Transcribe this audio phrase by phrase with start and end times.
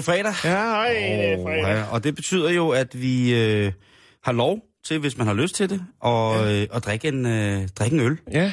[0.00, 0.32] Det fredag.
[0.44, 1.62] Ja, hej, det er fredag.
[1.76, 3.72] Ja, og det betyder jo, at vi øh,
[4.24, 7.68] har lov til, hvis man har lyst til det, og, øh, at drikke en, øh,
[7.68, 8.18] drikke en øl.
[8.32, 8.52] Ja,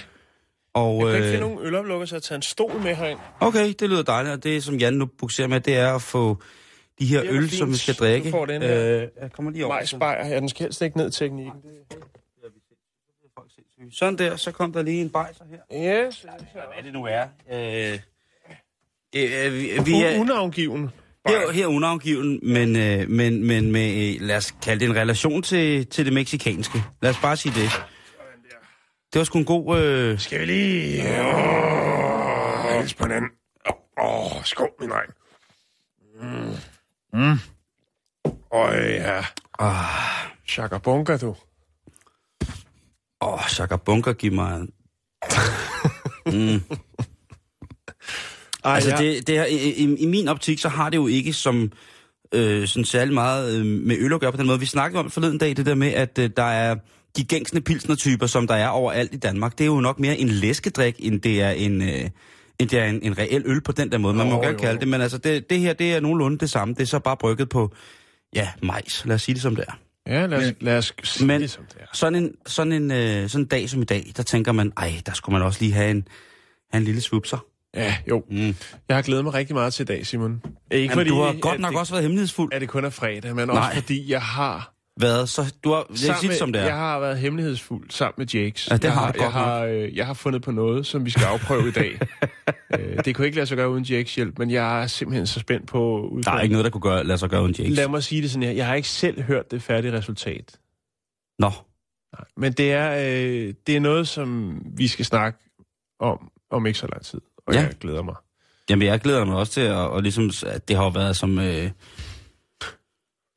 [0.74, 2.96] Og, jeg kan ikke øh, finde nogen øloplukker, så jeg har taget en stol med
[2.96, 3.20] herind.
[3.40, 6.38] Okay, det lyder dejligt, og det, som Jan nu bukserer med, det er at få
[7.00, 7.54] de her er øl, fint.
[7.54, 8.30] som vi skal Du drikke.
[8.30, 9.02] får den her.
[9.02, 9.76] øh, jeg kommer lige over.
[9.76, 11.54] Majsbajer, ja, den skal helst ikke ned teknikken.
[13.92, 16.06] Sådan der, så kom der lige en bajser her.
[16.08, 16.26] Yes.
[16.54, 17.24] Hvad det nu er.
[17.52, 18.00] Øh,
[19.16, 20.90] øh, vi, vi er unavngiven.
[21.28, 25.42] Her, her unavngiven, men, øh, men, men med, øh, lad os kalde det en relation
[25.42, 26.84] til, til det meksikanske.
[27.02, 27.72] Lad os bare sige det.
[29.14, 29.80] Det var sgu en god...
[29.80, 31.04] Øh, Skal vi lige...
[31.22, 33.30] Åh, hils på hinanden.
[34.00, 35.14] Åh, oh, skål, min dreng.
[36.22, 36.56] Mm.
[37.14, 37.40] Mm.
[38.54, 39.26] Øj, ja.
[39.60, 39.86] ah,
[40.48, 41.36] Chaka bunga, du.
[43.22, 44.62] åh, oh, Chaka Bunker, giv mig...
[46.28, 46.62] Mm.
[48.68, 48.98] Ej, Altså, ja.
[48.98, 51.72] det, det her, i, i, i min optik, så har det jo ikke som
[52.34, 54.60] øh, sådan særlig meget øh, med øl at gøre på den måde.
[54.60, 56.76] Vi snakkede om forleden dag, det der med, at øh, der er
[57.18, 59.58] de gængsende pilsnertyper, som der er overalt i Danmark.
[59.58, 62.10] Det er jo nok mere en læskedrik, end det er en, øh,
[62.60, 64.14] end det er en, en reel øl på den der måde.
[64.14, 64.60] Man må Nå, gerne jo.
[64.60, 66.74] kalde det, men altså, det, det her, det er nogenlunde det samme.
[66.74, 67.72] Det er så bare brygget på,
[68.36, 69.06] ja, majs.
[69.06, 69.74] Lad os sige det som det er.
[70.08, 71.86] Ja, lad os, lad os sige Men det, som det er.
[71.94, 75.02] sådan en, sådan, en, øh, sådan en dag som i dag, der tænker man, ej,
[75.06, 76.08] der skulle man også lige have en,
[76.72, 77.38] have en lille svupser.
[77.76, 78.24] Ja, jo.
[78.32, 78.56] Mm.
[78.90, 80.42] Jeg har glædet mig rigtig meget til i dag, Simon.
[80.72, 82.54] Ikke Jamen, du har godt nok det, også været hemmelighedsfuld.
[82.54, 83.58] at det kun er fredag, men Nej.
[83.58, 84.74] også fordi jeg har...
[85.00, 86.66] Været, så du har, det er som det er.
[86.66, 88.68] Jeg har været hemmelighedsfuld sammen med Jakes.
[88.72, 90.86] Ja, det jeg har har, du godt jeg har, øh, jeg har fundet på noget,
[90.86, 92.00] som vi skal afprøve i dag.
[92.80, 95.40] øh, det kunne ikke lade sig gøre uden Jakes hjælp, men jeg er simpelthen så
[95.40, 96.44] spændt på Der er udfordringen.
[96.44, 97.78] ikke noget, der kunne gøre, lade sig gøre uden Jakes.
[97.78, 98.52] Lad mig sige det sådan her.
[98.52, 100.60] Jeg har ikke selv hørt det færdige resultat.
[101.40, 101.52] Nå,
[102.38, 105.40] Men det er, øh, det er noget, som vi skal snakke
[106.00, 107.22] om om ikke så lang tid.
[107.48, 107.60] Og Ja.
[107.60, 108.16] jeg glæder mig.
[108.70, 111.72] jamen jeg glæder mig også til, at, og ligesom, at det har været som, øh,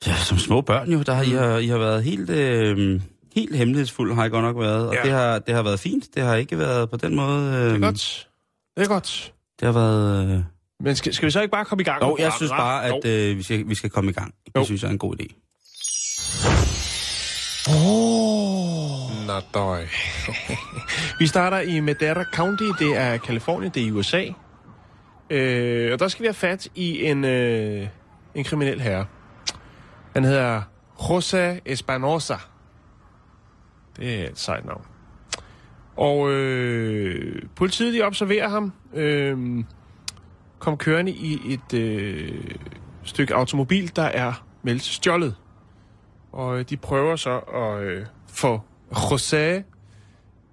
[0.07, 3.01] ja, som små børn jo, der har, I, har, I har været helt, øh,
[3.35, 4.89] helt hemmelighedsfuld, har I godt nok været.
[4.89, 5.03] Og Ja.
[5.03, 7.47] det, har, det har været fint, det har ikke været på den måde.
[7.55, 8.29] Øh, Det er godt.
[8.77, 9.33] Det er godt.
[9.61, 10.29] Det har været...
[10.31, 10.41] Øh...
[10.85, 12.03] Men skal, skal vi så ikke bare komme i gang?
[12.03, 14.35] Jo, jeg synes bare, at øh, vi, skal, vi skal komme i gang.
[14.57, 14.59] Jo.
[14.61, 15.27] Det synes jeg er en god idé.
[19.31, 19.87] Nå, døj.
[21.19, 22.65] vi starter i Madera County.
[22.79, 24.25] Det er Kalifornien, det er i USA.
[25.31, 27.89] Øh, og der skal vi have fat i en, øh,
[28.35, 29.07] en kriminel herre.
[30.13, 30.63] Han hedder
[31.11, 32.35] Jose Espanosa.
[33.97, 34.85] Det er et sejt navn.
[35.97, 38.73] Og øh, politiet de observerer ham.
[38.95, 39.65] Øh,
[40.59, 42.45] kom kørende i et øh,
[43.03, 45.35] stykke automobil, der er meldt stjålet.
[46.33, 48.61] Og øh, de prøver så at øh, få
[48.93, 49.63] José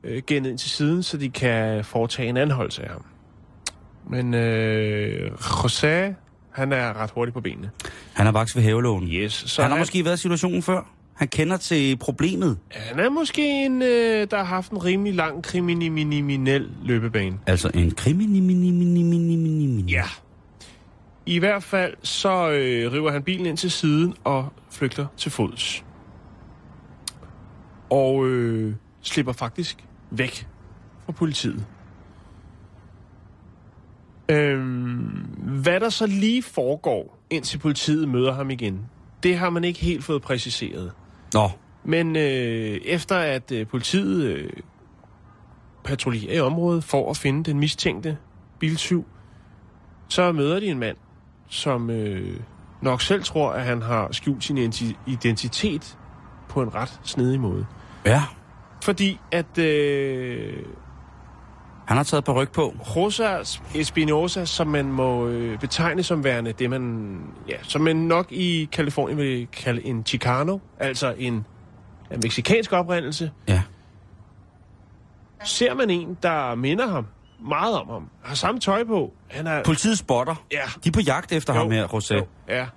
[0.04, 3.06] øh, gennet ind til siden, så de kan foretage en anholdelse af ham.
[4.10, 6.14] Men øh, José,
[6.52, 7.70] han er ret hurtig på benene.
[8.14, 9.08] Han har vokset ved havelågen.
[9.08, 9.34] Yes.
[9.34, 10.92] Så Han har måske været i situationen før.
[11.14, 12.58] Han kender til problemet.
[12.72, 17.40] han er måske en, øh, der har haft en rimelig lang kriminel løbebane.
[17.48, 19.86] Altså en kriminal.
[19.90, 20.04] Ja.
[21.26, 25.84] I hvert fald så øh, river han bilen ind til siden og flygter til fods.
[27.90, 30.48] Og øh, slipper faktisk væk
[31.06, 31.66] fra politiet.
[34.30, 35.26] Øhm,
[35.62, 38.86] hvad der så lige foregår, indtil politiet møder ham igen,
[39.24, 40.92] det har man ikke helt fået præciseret.
[41.34, 41.50] Nå,
[41.84, 44.50] Men øh, efter at øh, politiet øh,
[45.84, 48.18] patruljerer i området for at finde den mistænkte
[48.60, 49.06] biltyv,
[50.08, 50.98] så møder de en mand,
[51.48, 52.40] som øh,
[52.82, 55.98] nok selv tror, at han har skjult sin identi- identitet
[56.50, 57.66] på en ret snedig måde.
[58.08, 58.24] Ja.
[58.84, 60.54] Fordi at øh,
[61.86, 62.74] Han har taget på ryg på.
[62.96, 63.38] Rosa
[63.76, 67.18] Espinosa, som man må øh, betegne som værende det, man,
[67.50, 71.46] ja, som man nok i Kalifornien vil kalde en Chicano, altså en
[72.10, 73.62] af meksikansk oprindelse, Ja.
[75.44, 77.06] ser man en, der minder ham
[77.50, 79.14] meget om ham, har samme tøj på.
[79.30, 79.64] Han er...
[79.64, 80.36] Politiet spotter.
[80.52, 80.62] Ja.
[80.84, 82.16] De er på jagt efter Jo, ham her, José.
[82.16, 82.68] jo, Ja,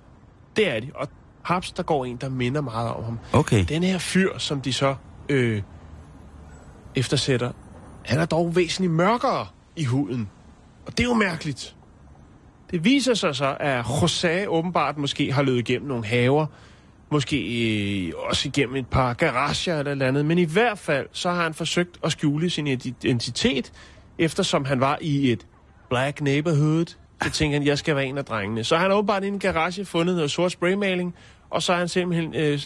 [0.55, 0.91] det er de.
[0.95, 1.07] Og
[1.43, 3.19] Haps, der går en, der minder meget om ham.
[3.33, 3.65] Okay.
[3.69, 4.95] Den her fyr, som de så
[5.31, 5.61] øh,
[6.95, 7.51] eftersætter,
[8.05, 10.29] han er dog væsentligt mørkere i huden.
[10.85, 11.75] Og det er jo mærkeligt.
[12.71, 16.45] Det viser sig så, at José åbenbart måske har løbet igennem nogle haver,
[17.11, 17.37] måske
[18.07, 21.43] øh, også igennem et par garager eller eller andet, men i hvert fald så har
[21.43, 23.71] han forsøgt at skjule sin identitet,
[24.17, 25.47] eftersom han var i et
[25.89, 26.85] black neighborhood.
[27.23, 28.63] Så tænker han, jeg skal være en af drengene.
[28.63, 31.15] Så har åbenbart i en garage fundet noget sort spraymaling,
[31.49, 32.59] og så har han simpelthen, øh,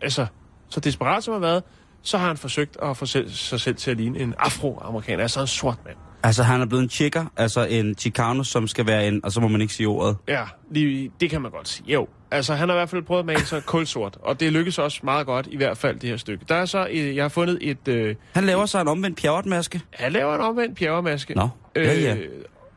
[0.00, 0.26] altså,
[0.68, 1.62] så desperat som han har været,
[2.02, 5.40] så har han forsøgt at få selv, sig selv til at ligne en afroamerikaner, altså
[5.40, 5.96] en sort mand.
[6.22, 9.40] Altså, han er blevet en chicker, altså en chicano, som skal være en, og så
[9.40, 10.16] må man ikke sige ordet.
[10.28, 11.92] Ja, lige, det kan man godt sige.
[11.92, 14.78] Jo, altså han har i hvert fald prøvet at male sig kulsort, og det lykkes
[14.78, 16.44] også meget godt, i hvert fald det her stykke.
[16.48, 17.88] Der er så, øh, jeg har fundet et...
[17.88, 19.80] Øh, Han laver sig en omvendt pjerretmaske.
[19.90, 21.34] han laver en omvendt pjerremaske.
[21.34, 22.16] Nå, ja, ja.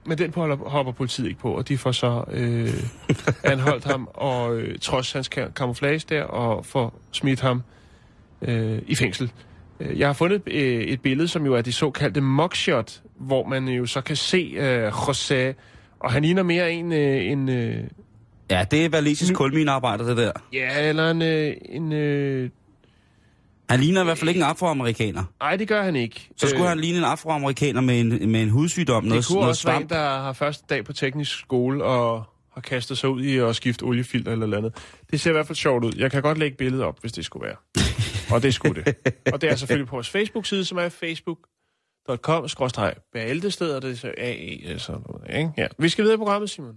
[0.06, 0.34] Men den
[0.66, 2.74] hopper politiet ikke på, og de får så øh,
[3.52, 7.64] anholdt ham, og øh, trods hans ka- camouflage der, og får smidt ham
[8.42, 9.32] øh, i fængsel.
[9.80, 13.68] Øh, Jeg har fundet øh, et billede, som jo er det såkaldte mugshot, hvor man
[13.68, 15.54] jo så kan se øh, José,
[16.00, 17.84] og han ligner mere en, øh, en øh,
[18.52, 20.32] Ja, det er valisisk kulminearbejder, det der.
[20.54, 22.50] ja, eller en, øh, en øh,
[23.70, 25.24] Han ligner i hvert fald ikke en afroamerikaner.
[25.42, 26.30] nej, det gør han ikke.
[26.38, 29.36] Så skulle øh, han ligne en afroamerikaner med en, med en hudsygdom, Det noget, kunne
[29.36, 29.90] noget også være en, svamp.
[29.90, 32.24] der har første dag på teknisk skole og
[32.54, 34.74] har kastet sig ud i at skifte oliefilter eller andet.
[35.12, 35.94] Det ser i hvert fald sjovt ud.
[35.98, 37.56] Jeg kan godt lægge billedet op, hvis det skulle være.
[38.32, 38.96] Og det skulle det.
[39.34, 43.96] Og det er selvfølgelig på vores Facebook-side, som er facebook.com skråstreg bæltested, og det er
[43.96, 45.52] så AE, sådan noget, ikke?
[45.58, 45.68] Ja.
[45.80, 46.76] Vi skal videre i programmet, Simon.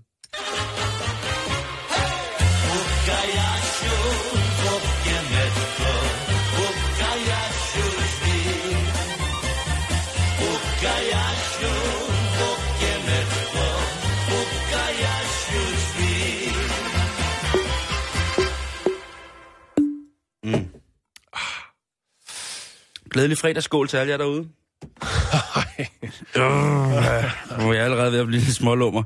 [23.21, 24.39] Glædelig fredagsskål til alle jer derude.
[26.37, 26.45] Øh,
[27.61, 29.03] Nu er jeg allerede ved at blive lidt smålummer.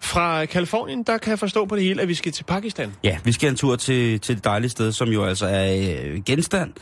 [0.00, 2.92] Fra Kalifornien, der kan jeg forstå på det hele, at vi skal til Pakistan.
[3.04, 6.22] Ja, vi skal en tur til, til det dejlige sted, som jo altså er øh,
[6.24, 6.72] genstand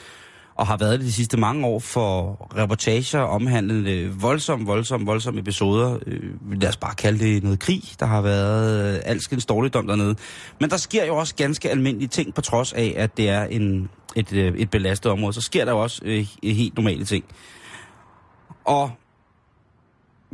[0.56, 5.98] og har været det de sidste mange år for reportager omhandlende voldsom, voldsom, voldsomme episoder.
[6.06, 7.82] Øh, lad os bare kalde det noget krig.
[8.00, 10.16] Der har været øh, alskens dårligdom dernede.
[10.60, 13.90] Men der sker jo også ganske almindelige ting, på trods af, at det er en,
[14.16, 15.32] et, øh, et belastet område.
[15.32, 17.24] Så sker der jo også øh, helt normale ting.
[18.64, 18.90] Og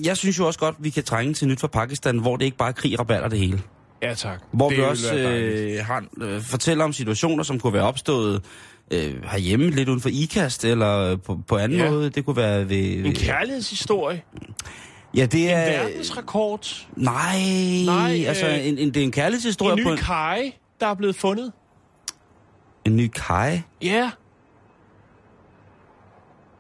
[0.05, 2.57] jeg synes jo også godt, vi kan trænge til nyt fra Pakistan, hvor det ikke
[2.57, 3.63] bare er krig, rabatter det hele.
[4.03, 4.43] Ja, tak.
[4.53, 8.45] Hvor det vi også øh, har, øh, fortæller om situationer, som kunne være opstået
[8.91, 11.91] øh, herhjemme, lidt uden for IKAST, eller på, på anden Ja.
[11.91, 12.11] måde.
[12.11, 13.05] Det kunne være ved...
[13.05, 14.23] En kærlighedshistorie.
[15.17, 15.83] Ja, det En er...
[15.85, 16.87] verdensrekord.
[16.97, 17.39] Nej,
[17.87, 20.87] Nej, altså øh, en, en, det er en kærlighedshistorie En på ny en, kaj, der
[20.87, 21.53] er blevet fundet.
[22.85, 23.61] en ny kaj.
[23.83, 24.11] Ja.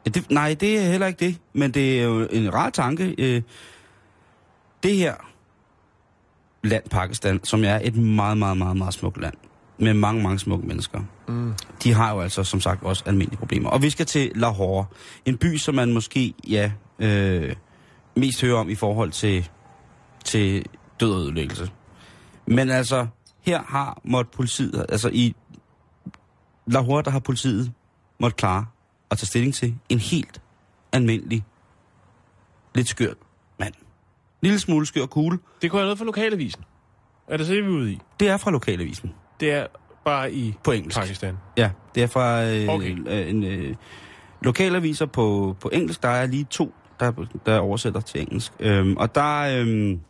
[0.07, 3.15] Ja, det, nej, det er heller ikke det, men det er jo en rar tanke.
[3.19, 3.43] Øh,
[4.83, 5.15] det her
[6.65, 9.35] land, Pakistan, som er et meget, meget, meget, meget smukt land,
[9.81, 11.55] med mange, mange smukke mennesker, Mm.
[11.83, 13.71] de har jo altså som sagt også almindelige problemer.
[13.71, 14.87] Og vi skal til Lahore,
[15.25, 17.57] en by, som man måske, ja, øh,
[18.17, 19.49] mest hører om i forhold til,
[20.25, 20.67] til
[21.01, 21.71] død og ødelæggelse.
[22.47, 23.07] Men altså,
[23.43, 25.37] her har måtte politiet, altså i
[26.67, 27.73] Lahore, der har politiet
[28.21, 28.67] måtte klare
[29.11, 30.41] at tage stilling til en helt
[30.93, 31.45] almindelig,
[32.75, 33.17] lidt skørt
[33.59, 33.75] mand.
[34.43, 35.39] Lille smule skør kugle.
[35.63, 36.65] Det kunne være noget for lokalavisen.
[37.29, 37.99] Er det så det, vi er ude i?
[38.21, 39.13] Det er fra lokalavisen.
[39.41, 39.67] Det er
[40.05, 40.99] bare i På engelsk.
[40.99, 41.37] Pakistan.
[41.57, 42.99] Ja, det er fra øh, Okay.
[43.01, 43.29] okay.
[43.31, 43.75] en øh,
[44.43, 46.03] lokalaviser på, på engelsk.
[46.03, 47.13] Der er lige to, der,
[47.47, 48.53] der oversætter til engelsk.
[48.61, 50.01] Øhm, og der, øhm,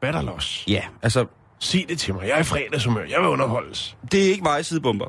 [0.00, 0.64] Hvad er der los?
[0.68, 1.26] ja, altså,
[1.58, 2.22] Sig det til mig.
[2.28, 3.00] Jeg er i fredagshumør.
[3.10, 3.96] Jeg vil underholdes.
[4.12, 5.04] det er ikke vejsidebomber.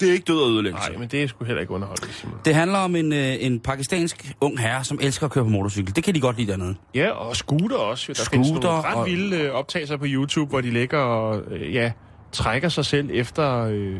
[0.00, 0.88] Det er ikke død og ødelæggelse.
[0.90, 2.38] Nej, men det er sgu heller ikke underholdelse, Simon.
[2.44, 5.96] Det handler om en, øh, en pakistansk ung herre, som elsker at køre på motorcykel.
[5.96, 6.74] Det kan de godt lide dernede.
[6.94, 8.12] Ja, og scooter også.
[8.12, 11.42] Der findes Scooter nogle ret og- vilde øh, optagelser på YouTube, hvor de ligger og
[11.50, 11.92] øh, ja,
[12.34, 13.94] trækker sig selv efter øh,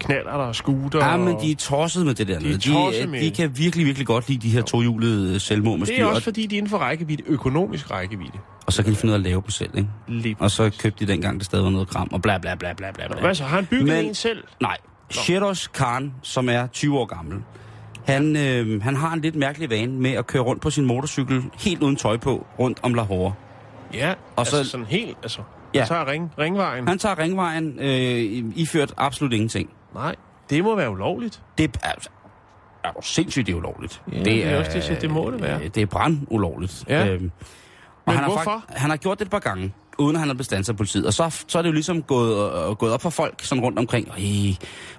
[0.00, 1.06] knaller og scooter.
[1.06, 2.38] Ja, men de er tosset med det der.
[2.38, 5.32] De er De, tosset de, med de kan virkelig, virkelig godt lide de her tohjulede
[5.32, 6.02] Det selvmordmaskiner.
[6.02, 8.38] er også Og, fordi, de er inden for rækkevidde, økonomisk rækkevidde.
[8.66, 9.88] og så kan de finde ud af at lave dem selv, ikke?
[10.08, 12.72] Lige Og så købte de dengang, der stadig var noget kram, og bla bla bla
[12.72, 13.06] bla bla.
[13.08, 13.20] bla.
[13.20, 13.44] Hvad så?
[13.44, 14.44] Har han bygget Men- en selv?
[14.60, 14.76] Nej,
[15.10, 17.36] Sheros Khan, som er 20 år gammel,
[18.06, 21.42] han, øh, han har en lidt mærkelig vane med at køre rundt på sin motorcykel,
[21.58, 23.32] helt uden tøj på, rundt om Lahore.
[23.94, 25.40] Ja, og Og altså så- sådan helt, altså.
[25.74, 25.78] Ja.
[25.80, 25.84] Ja.
[25.84, 26.88] tager ring, ringvejen.
[26.88, 29.70] Han tager ringvejen, øh, iført absolut ingenting.
[29.94, 30.14] Nej,
[30.50, 31.42] det må være ulovligt.
[31.58, 32.10] Det er, altså,
[32.84, 34.02] er jo sindssygt, det er ulovligt.
[34.12, 35.60] Ja, det er også det, siger, det må det være.
[35.64, 36.84] øh, Det er brand ulovligt.
[36.88, 37.06] Ja.
[37.08, 37.30] Øhm, Men
[38.06, 38.64] han har, hvorfor?
[38.68, 41.06] han har gjort det et par gange, uden at han blevet standset af politiet.
[41.06, 43.78] Og så, så er det jo ligesom gået, øh, gået op for folk sådan rundt
[43.78, 44.08] omkring.
[44.08, 44.14] Øh,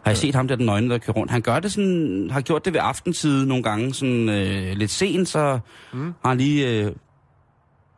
[0.04, 1.32] har jeg set ham der, den nøgne, der kører rundt?
[1.32, 5.28] Han gør det sådan, har gjort det ved aftentid nogle gange, sådan øh, lidt sent,
[5.28, 5.60] så
[5.94, 6.14] mm.
[6.22, 6.92] har han lige øh,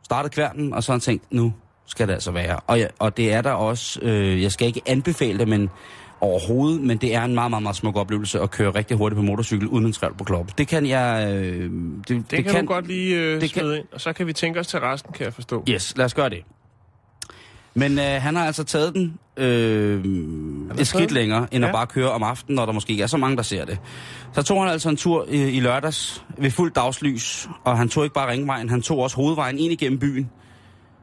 [0.04, 1.52] startet kværnen, og så har han tænkt, nu
[1.90, 2.56] skal det altså være.
[2.66, 5.70] Og, ja, og det er der også, øh, jeg skal ikke anbefale det, men
[6.20, 9.22] overhovedet, men det er en meget, meget, meget smuk oplevelse at køre rigtig hurtigt på
[9.22, 10.54] motorcykel uden en skrev på kloppen.
[10.58, 11.34] Det kan jeg...
[11.34, 11.70] Øh, det,
[12.08, 14.26] Det, det kan, kan du godt lige øh, det kan- smide ind, og så kan
[14.26, 15.64] vi tænke os til resten, kan jeg forstå.
[15.68, 16.38] Yes, lad os gøre det.
[17.74, 20.04] Men øh, han har altså taget den øh,
[20.78, 21.68] et skidt længere, end ja.
[21.68, 23.78] At bare køre om aftenen, når der måske ikke er så mange, der ser det.
[24.32, 28.04] Så tog han altså en tur i, i lørdags ved fuld dagslys, og han tog
[28.04, 30.30] ikke bare ringvejen, han tog også hovedvejen ind igennem byen.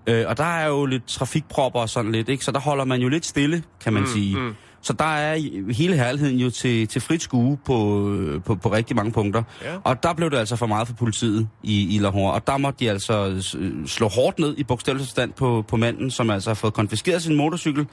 [0.07, 2.45] Øh, og der er jo lidt trafikpropper og sådan lidt, ikke?
[2.45, 4.39] så der holder man jo lidt stille, kan man mm, sige.
[4.39, 4.55] Mm.
[4.81, 5.35] Så der er
[5.73, 9.43] hele herligheden jo til, til frit skue på, øh, på, på rigtig mange punkter.
[9.63, 9.75] Ja.
[9.83, 12.33] Og der blev det altså for meget for politiet i, i Lahore.
[12.33, 16.29] Og der måtte de altså øh, slå hårdt ned i bogstavelsestand på, på manden, som
[16.29, 17.87] altså har fået konfiskeret sin motorcykel.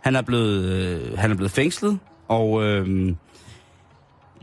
[0.00, 3.14] Han er blevet, øh, han er blevet fængslet, og øh,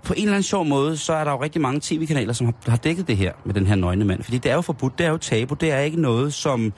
[0.03, 2.53] på en eller anden sjov måde, så er der jo rigtig mange tv-kanaler, som har,
[2.67, 4.23] har dækket det her med den her nøgne mand.
[4.23, 6.73] Fordi det er jo forbudt, det er jo tabu, det er ikke noget, som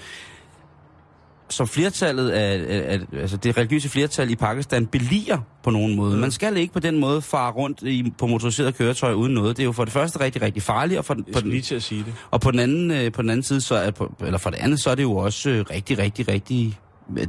[1.51, 6.17] som flertallet af, af, af altså det religiøse flertal i Pakistan beliger på nogen måde.
[6.17, 9.57] Man skal ikke på den måde fare rundt i, på motoriseret køretøj uden noget.
[9.57, 11.61] Det er jo for det første rigtig, rigtig farligt, og, for, den- på den, lige
[11.61, 12.13] til at sige det.
[12.31, 14.57] og på den anden, øh, på den anden side, så er, på, eller for det
[14.59, 16.79] andet, så er det jo også øh, rigtig, rigtig, rigtig,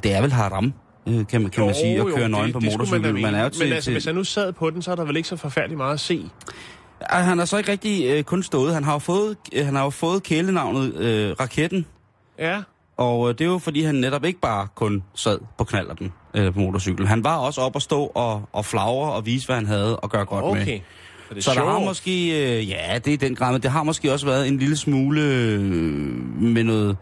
[0.03, 0.73] det er vel haram,
[1.09, 3.03] øh, kan, man, kan man sige, at køre nøgen på det motorcykel.
[3.03, 3.37] Man, mene.
[3.39, 5.05] er jo til, Men altså, til, hvis han nu sad på den, så er der
[5.05, 6.25] vel ikke så forfærdeligt meget at se.
[7.11, 8.75] Han har så ikke rigtig øh, kun stået.
[8.75, 11.87] Han har jo fået, øh, han har jo fået kælenavnet øh, Raketten,
[12.39, 12.63] Ja,
[13.03, 16.55] og øh, det er jo fordi, han netop ikke bare kun sad på knallerten øh,
[16.55, 17.07] på motorcykel.
[17.07, 20.11] Han var også op og stå og, og flagre og vise, hvad han havde og
[20.11, 20.63] gøre godt med.
[20.63, 20.79] okay.
[21.29, 22.29] Så, det er Så der har måske,
[22.59, 25.21] øh, ja, det er den grad, men det har måske også været en lille smule
[25.21, 25.61] øh,
[26.41, 26.97] med noget,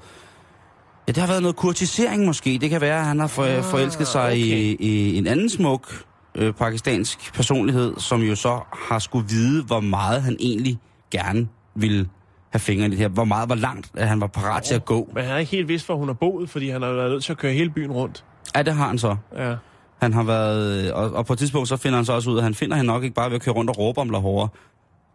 [1.08, 2.58] ja, det har været noget kurtisering måske.
[2.60, 4.36] Det kan være, at han har for, Ah, forelsket sig okay.
[4.36, 6.04] i, i en anden smuk
[6.34, 10.78] øh, pakistansk personlighed, som jo så har skulle vide, hvor meget han egentlig
[11.10, 12.08] gerne ville
[12.50, 13.08] have fingrene i det her.
[13.08, 15.10] Hvor meget, hvor langt at han var parat til at gå.
[15.14, 17.24] Men han har ikke helt vidst, hvor hun har boet, fordi han har været nødt
[17.24, 18.24] til at køre hele byen rundt.
[18.56, 19.16] Ja, det har han så.
[19.36, 19.54] Ja.
[20.02, 22.42] Han har været, og, og på et tidspunkt så finder han så også ud, at
[22.42, 24.48] han finder hende nok ikke bare ved at køre rundt og råbe om Lahore.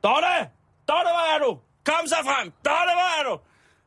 [0.04, 0.36] Dotte!
[0.88, 1.58] Dotte, hvor er du?
[1.86, 2.52] Kom så frem!
[2.52, 3.40] Dotte, hvor er du?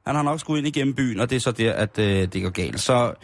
[0.07, 2.43] Han har nok skulle ind igennem byen, og det er så der, at øh, det
[2.43, 2.81] går galt.
[2.81, 3.15] Så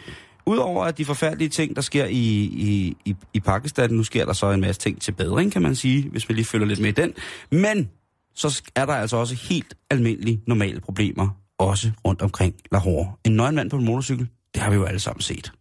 [0.45, 4.33] udover at de forfærdelige ting, der sker i, i, i, i Pakistan, nu sker der
[4.33, 6.89] så en masse ting til bedring, kan man sige, hvis vi lige følger lidt med
[6.89, 7.13] i den.
[7.51, 7.89] Men
[8.35, 11.27] så er der altså også helt almindelige, normale problemer,
[11.57, 13.13] også rundt omkring Lahore.
[13.23, 15.51] En nøgen mand på en motorcykel, det har vi jo alle sammen set.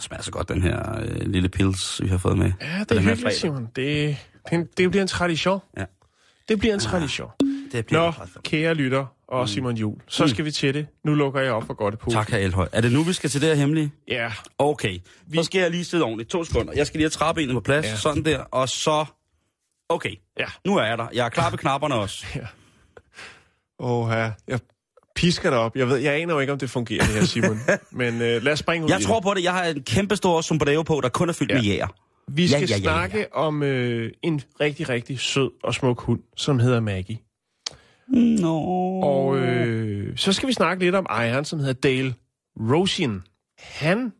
[0.00, 2.52] Smager så godt, den her øh, lille pils, vi har fået med.
[2.60, 3.34] Ja, det er hyggeligt.
[3.34, 3.68] Simon.
[3.76, 4.16] Det,
[4.50, 5.60] det, det bliver en tradition.
[5.76, 5.84] Ja.
[6.48, 7.30] Det bliver en tradition.
[7.72, 10.86] Det bliver Nå, kære lytter og Simon Jul, så skal vi til det.
[11.04, 12.10] Nu lukker jeg op for godt på.
[12.10, 12.68] Tak, herr Elhøj.
[12.72, 13.92] Er det nu, vi skal til det her hemmelige?
[14.08, 14.98] Ja, Okay,
[15.34, 16.30] så skal jeg lige sidde ordentligt.
[16.30, 16.72] To sekunder.
[16.76, 17.90] Jeg skal lige have trappebenet på plads, Ja.
[17.90, 17.96] ja.
[17.96, 19.04] sådan der, og så...
[19.88, 20.44] Okay, ja.
[20.66, 21.06] nu er jeg der.
[21.12, 22.26] Jeg er klar ved knapperne også.
[23.80, 24.30] Åh, ja.
[24.48, 24.60] Jeg
[25.16, 25.76] pisker dig op.
[25.76, 27.58] Jeg, ved, jeg aner jo ikke, om det fungerer, det her, Simon.
[27.90, 29.22] Men øh, lad os springe ud Jeg i tror det.
[29.22, 29.42] på det.
[29.44, 31.56] Jeg har en kæmpe stor sombrero på, der kun er fyldt Ja.
[31.56, 31.86] med jæger.
[32.30, 32.82] Vi skal Ja, ja, ja, ja.
[32.82, 37.18] snakke om øh, en rigtig, rigtig sød og smuk hund, som hedder Maggie.
[38.08, 38.60] Nå.
[39.02, 42.14] Og øh, så skal vi snakke lidt om ejeren, som hedder Dale
[42.56, 43.22] Rosian.
[43.58, 44.12] Han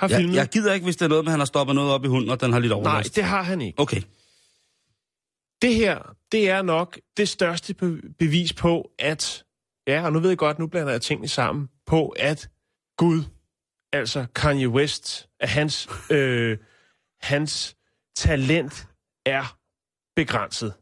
[0.00, 0.36] har jeg, filmet...
[0.36, 2.08] jeg gider ikke, hvis det er noget med, at han har stoppet noget op i
[2.08, 3.16] hunden, og den har lidt Nej, overlast.
[3.16, 3.80] det har han ikke.
[3.80, 4.02] Okay.
[5.62, 9.44] Det her, det er nok det største be- bevis på, at...
[9.86, 11.68] Ja, og nu ved jeg godt, nu blander jeg tingene sammen.
[11.86, 12.50] På, at
[12.96, 13.22] Gud,
[13.92, 16.58] altså Kanye West, at hans, øh,
[17.20, 17.76] hans
[18.16, 18.88] talent
[19.26, 19.56] er
[20.16, 20.74] begrænset.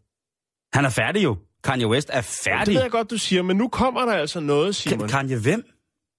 [0.73, 1.37] Han er færdig jo.
[1.65, 2.75] Kanye West er Det færdig.
[2.75, 4.99] ved jeg godt, du siger, men nu kommer der altså noget, Simon.
[4.99, 5.63] Kan, Kanye hvem?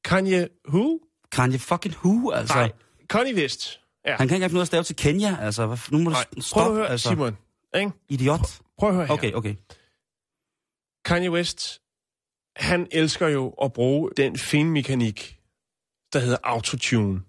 [0.04, 1.00] Kanye who?
[1.32, 2.56] Kanye fucking who, altså?
[2.56, 2.72] Nej,
[3.10, 3.80] Kanye West.
[4.06, 4.16] Ja.
[4.18, 5.78] Han kan ikke have noget at stave til Kenya, altså.
[5.92, 7.10] Nu må du Nej, s- prøv stoppe, at høre, altså.
[7.10, 7.38] Simon.
[7.76, 7.92] Ikke?
[8.10, 8.62] Idiot.
[8.80, 9.14] Prøv at høre her.
[9.14, 9.56] Okay, okay.
[11.06, 11.82] Kanye West,
[12.56, 15.38] han elsker jo at bruge den finmekanik,
[16.14, 17.22] der hedder autotune.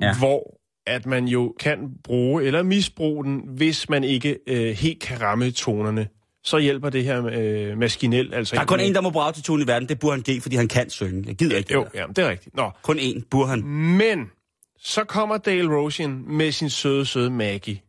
[0.00, 0.18] Ja.
[0.18, 5.20] Hvor at man jo kan bruge eller misbruge den, hvis man ikke øh, helt kan
[5.20, 6.08] ramme tonerne.
[6.46, 8.34] Så hjælper det her øh, maskinelt.
[8.34, 9.88] Altså Der er kun en, der må bruge autotune i verden.
[9.88, 11.24] Det burde han give, fordi han kan synge.
[11.26, 12.00] Jeg gider ikke det Jo, der.
[12.00, 12.56] ja, det er rigtigt.
[12.56, 13.62] Nå, Kun én burde han.
[13.96, 14.30] Men
[14.78, 17.80] så kommer Dale Rosian med sin søde, søde Maggie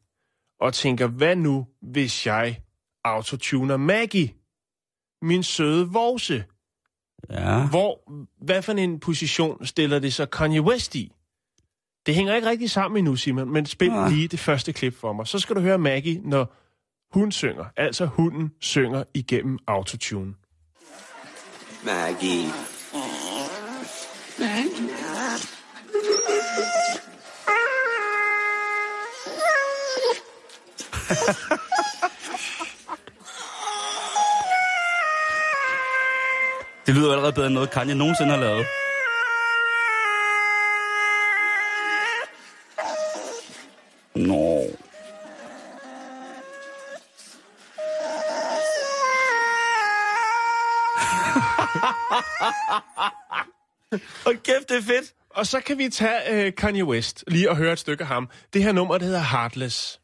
[0.62, 2.58] og tænker, hvad nu, hvis jeg
[3.04, 4.30] autotuner Maggie?
[5.22, 6.44] Min søde vorse.
[7.30, 7.68] Ja.
[7.68, 8.12] Hvor,
[8.46, 11.12] hvad for en position stiller det så Kanye West i?
[12.06, 14.10] Det hænger ikke rigtig sammen endnu, Simon, men spil Nej.
[14.10, 15.28] lige det første klip for mig.
[15.28, 16.54] Så skal du høre Maggie, når
[17.14, 17.66] hun synger.
[17.78, 20.34] Altså hunden synger igennem autotune.
[21.84, 22.52] Maggie.
[36.86, 38.66] Det lyder allerede bedre end noget, Kanye nogensinde har lavet.
[44.16, 44.58] Nå.
[44.58, 44.87] Hold
[54.68, 55.14] kæft, det er fedt.
[55.30, 58.30] Og så kan vi tage uh, Kanye West lige og høre et stykke af ham.
[58.54, 60.00] Det her nummer, det hedder Heartless.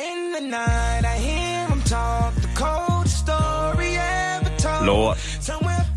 [0.00, 4.86] In the night, I hear him talk, the cold story ever told.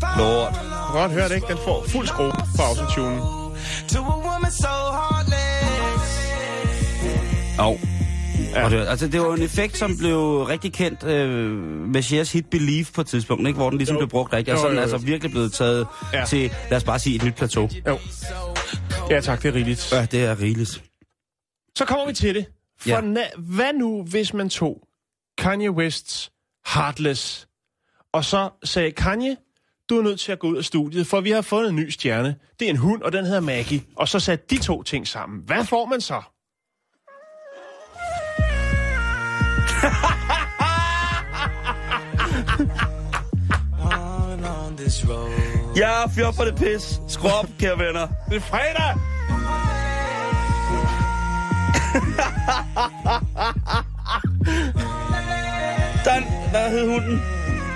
[0.00, 0.52] Far Lort.
[0.54, 1.46] Du kan godt høre det, ikke?
[1.46, 3.20] Den får fuld skrue på autotune.
[3.88, 6.10] to a woman so heartless.
[7.58, 7.89] Jo.
[8.54, 8.64] Ja.
[8.64, 11.50] Og det, altså, det var en effekt, som blev rigtig kendt øh,
[11.88, 13.56] med Cher's hit Believe på et tidspunkt, ikke?
[13.56, 13.98] hvor den ligesom Jo.
[14.00, 14.54] blev brugt rigtig.
[14.54, 14.92] Og Jo, så er den jo, jo.
[14.92, 16.24] altså virkelig blevet taget ja.
[16.24, 17.68] til, lad os bare sige, et nyt plateau.
[17.86, 17.98] Jo.
[19.10, 19.92] Ja tak, det er rigeligt.
[19.92, 20.82] Ja, det er rigeligt.
[21.78, 22.46] Så kommer vi til det.
[22.80, 23.00] For Ja.
[23.00, 24.82] na- hvad nu, hvis man tog
[25.38, 26.30] Kanye Wests
[26.74, 27.48] Heartless,
[28.12, 29.36] og så sagde Kanye,
[29.90, 31.90] du er nødt til at gå ud af studiet, for vi har fundet en ny
[31.90, 32.34] stjerne.
[32.60, 33.82] Det er en hund, og den hedder Maggie.
[33.96, 35.40] Og så satte de to ting sammen.
[35.46, 36.22] Hvad får man så?
[45.76, 47.00] Ja, fyr for det pis.
[47.08, 48.06] Skru op, kære venner.
[48.28, 48.94] Det er fredag!
[56.04, 57.22] Den, hvad hed hunden?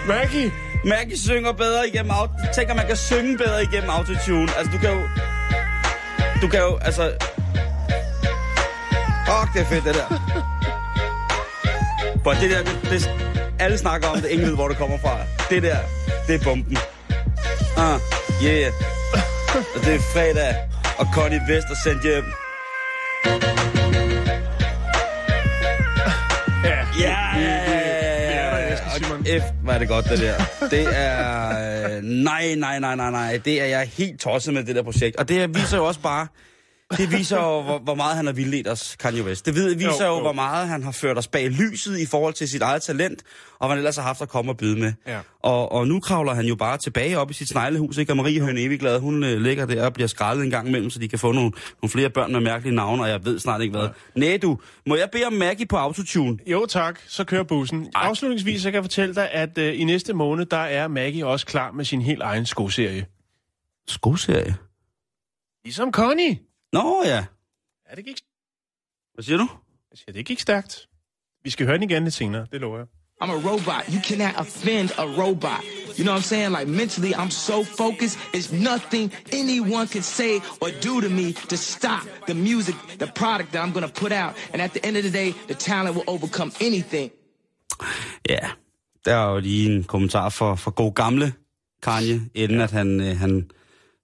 [0.09, 0.52] Maggie!
[0.85, 2.33] Maggie synger bedre igennem auto...
[2.54, 4.49] Tænk, at man kan synge bedre igennem autotune.
[4.57, 5.00] Altså, du kan jo...
[6.43, 7.12] Du kan jo, altså...
[9.26, 10.09] Fuck, det er fedt, det der.
[12.25, 13.11] But det der, det, det,
[13.59, 15.18] alle snakker om det, ingen ved, hvor det kommer fra.
[15.51, 15.77] Det der,
[16.27, 16.79] det er bomben.
[17.85, 18.01] Ah,
[18.44, 18.73] yeah.
[19.75, 20.55] Og det er fredag,
[20.99, 22.25] og Connie Vest er sendt hjem.
[26.64, 27.14] Ja, Ja,
[29.40, 30.35] F, er det godt, det der.
[30.70, 31.97] Det er...
[31.97, 33.40] øh, Nej, nej, nej, nej, nej.
[33.44, 35.16] Det er jeg helt tosset med, det der projekt.
[35.16, 36.27] Og det viser jo også bare...
[36.96, 39.46] Det viser jo, hvor, hvor meget han har vildledt os, Kanye West.
[39.46, 42.35] Det viser Jo, jo, jo, hvor meget han har ført os bag lyset i forhold
[42.35, 43.22] til sit eget talent,
[43.59, 44.92] og hvad han ellers har haft at komme og byde med.
[45.07, 45.20] Ja.
[45.42, 48.12] Og, og nu kravler han jo bare tilbage op i sit sneglehus, ikke?
[48.12, 50.98] Og Marie Høn Evigglad, hun øh, ligger der og bliver skrællet en gang imellem, så
[50.98, 51.52] de kan få nogle,
[51.83, 53.88] nogle flere børn med mærkelige navne, og jeg ved snart ikke hvad.
[54.16, 56.38] Næh du, må jeg bede om Maggie på autotune?
[56.46, 57.88] Jo tak, så kører bussen.
[57.94, 61.46] Afslutningsvis så kan jeg fortælle dig, at uh, i næste måned, der er Maggie også
[61.46, 63.07] klar med sin helt egen skoserie.
[63.88, 64.54] Skoserie?
[65.64, 66.38] Ligesom Connie.
[66.75, 67.25] Nå ja.
[67.91, 68.19] Ja, det gik,
[69.15, 69.49] Hvad siger du?
[69.91, 70.89] jeg siger, det gik stærkt.
[71.45, 72.87] Vi skal høre den igen lidt senere, det lover jeg.
[73.23, 73.83] I'm a robot.
[73.95, 75.63] You cannot offend a robot.
[75.97, 76.51] You know what I'm saying?
[76.59, 78.17] Like mentally, I'm so focused.
[78.37, 79.05] It's nothing
[79.43, 83.73] anyone can say or do to me to stop the music, the product that I'm
[83.77, 84.33] gonna put out.
[84.53, 87.11] And at the end of the day, the talent will overcome anything.
[88.29, 88.45] Ja,
[89.05, 91.33] der er jo lige en kommentar for, for god gamle
[91.83, 93.51] Kanye, inden at han, øh, han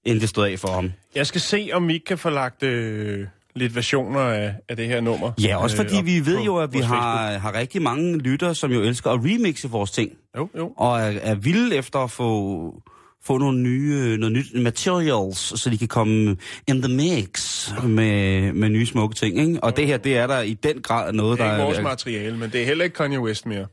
[0.05, 0.93] det stod af for ham.
[1.15, 4.87] Jeg skal se, om vi ikke kan få lagt øh, lidt versioner af, af det
[4.87, 5.33] her nummer.
[5.43, 8.73] Ja, også fordi op vi ved jo, at vi har, har rigtig mange lyttere, som
[8.73, 10.11] jo elsker at remixe vores ting.
[10.37, 10.73] Jo, jo.
[10.77, 12.83] Og er, er vilde efter at få,
[13.25, 16.37] få nogle nye, øh, noget nyt materials, så de kan komme
[16.69, 19.39] in the mix med, med nye smukke ting.
[19.39, 19.65] Ikke?
[19.65, 21.79] Og det her, det er der i den grad noget, Det er der ikke vores
[21.79, 21.83] er...
[21.83, 23.67] materiale, men det er heller ikke Kanye West mere.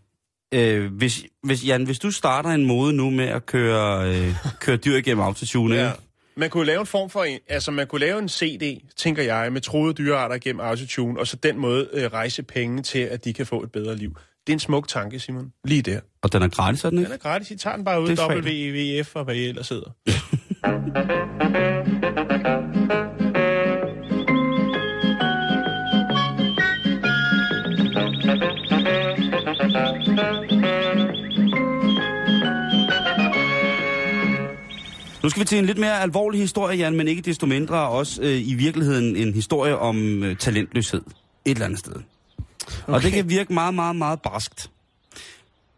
[0.53, 4.77] Øh, hvis, hvis, Jan, hvis du starter en mode nu med at køre, øh, køre
[4.77, 5.83] dyr igennem autotune, Ja.
[5.85, 5.91] ja.
[6.37, 9.53] Man kunne lave en form for en, altså man kunne lave en CD, tænker jeg,
[9.53, 13.33] med troede dyrearter gennem autotune, og så den måde øh, rejse penge til, at de
[13.33, 14.17] kan få et bedre liv.
[14.47, 15.51] Det er en smuk tanke, Simon.
[15.65, 15.99] Lige der.
[16.21, 17.13] og den er gratis, er den Den ikke?
[17.13, 17.51] er gratis.
[17.51, 18.09] I tager den bare ud.
[18.09, 19.95] WWF og hvad I ellers sidder.
[35.27, 38.21] Nu skal vi til en lidt mere alvorlig historie, Jan, men ikke desto mindre også
[38.21, 41.01] øh, i virkeligheden en historie om øh, talentløshed.
[41.45, 41.93] Et eller andet sted.
[41.93, 42.93] Okay.
[42.93, 44.71] Og det kan virke meget, meget, meget barskt.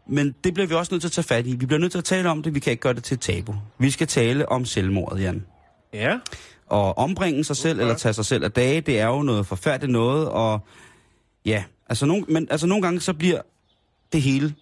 [0.08, 1.56] Men det bliver vi også nødt til at tage fat i.
[1.56, 2.56] Vi bliver nødt til at tale om det.
[2.56, 3.56] Vi kan ikke gøre det til et tabu.
[3.78, 5.46] Vi skal tale om selvmordet, Jan.
[5.94, 6.18] Ja.
[6.68, 9.92] Og ombringe sig selv, eller tage sig selv af dage, det er jo noget forfærdeligt
[9.92, 10.30] noget.
[10.30, 10.60] Og
[11.46, 13.42] ja, altså nogle, men altså nogle gange så bliver
[14.14, 14.56] det hele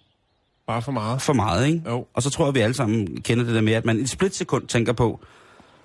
[0.68, 1.22] Bare for meget.
[1.22, 1.82] for meget, ikke?
[1.86, 2.06] Jo.
[2.14, 4.10] Og så tror jeg, vi alle sammen kender det der med, at man i et
[4.10, 5.20] splitsekund tænker på,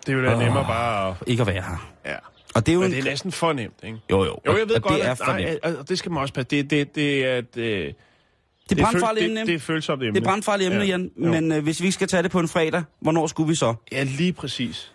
[0.05, 1.15] Det er jo da nemmere bare at...
[1.27, 1.91] ikke at være her.
[2.05, 2.15] Ja.
[2.55, 2.91] Og det er jo Men en...
[2.95, 3.97] det er næsten for nemt, ikke?
[4.11, 4.39] Jo, jo.
[4.47, 5.77] Jo, jeg ved og godt, det er at, nej, nemt.
[5.77, 6.47] og det skal man også passe.
[6.49, 7.57] Det, det, det er et...
[7.57, 7.93] Øh,
[8.69, 9.39] Det er brandfarligt emne.
[9.39, 10.13] det, det er følsomt emne.
[10.15, 10.89] Det er brandfarligt emne, Ja.
[10.89, 11.11] Jan.
[11.17, 13.73] Men øh, hvis vi skal tage det på en fredag, hvornår skulle vi så?
[13.91, 14.91] Ja, lige præcis.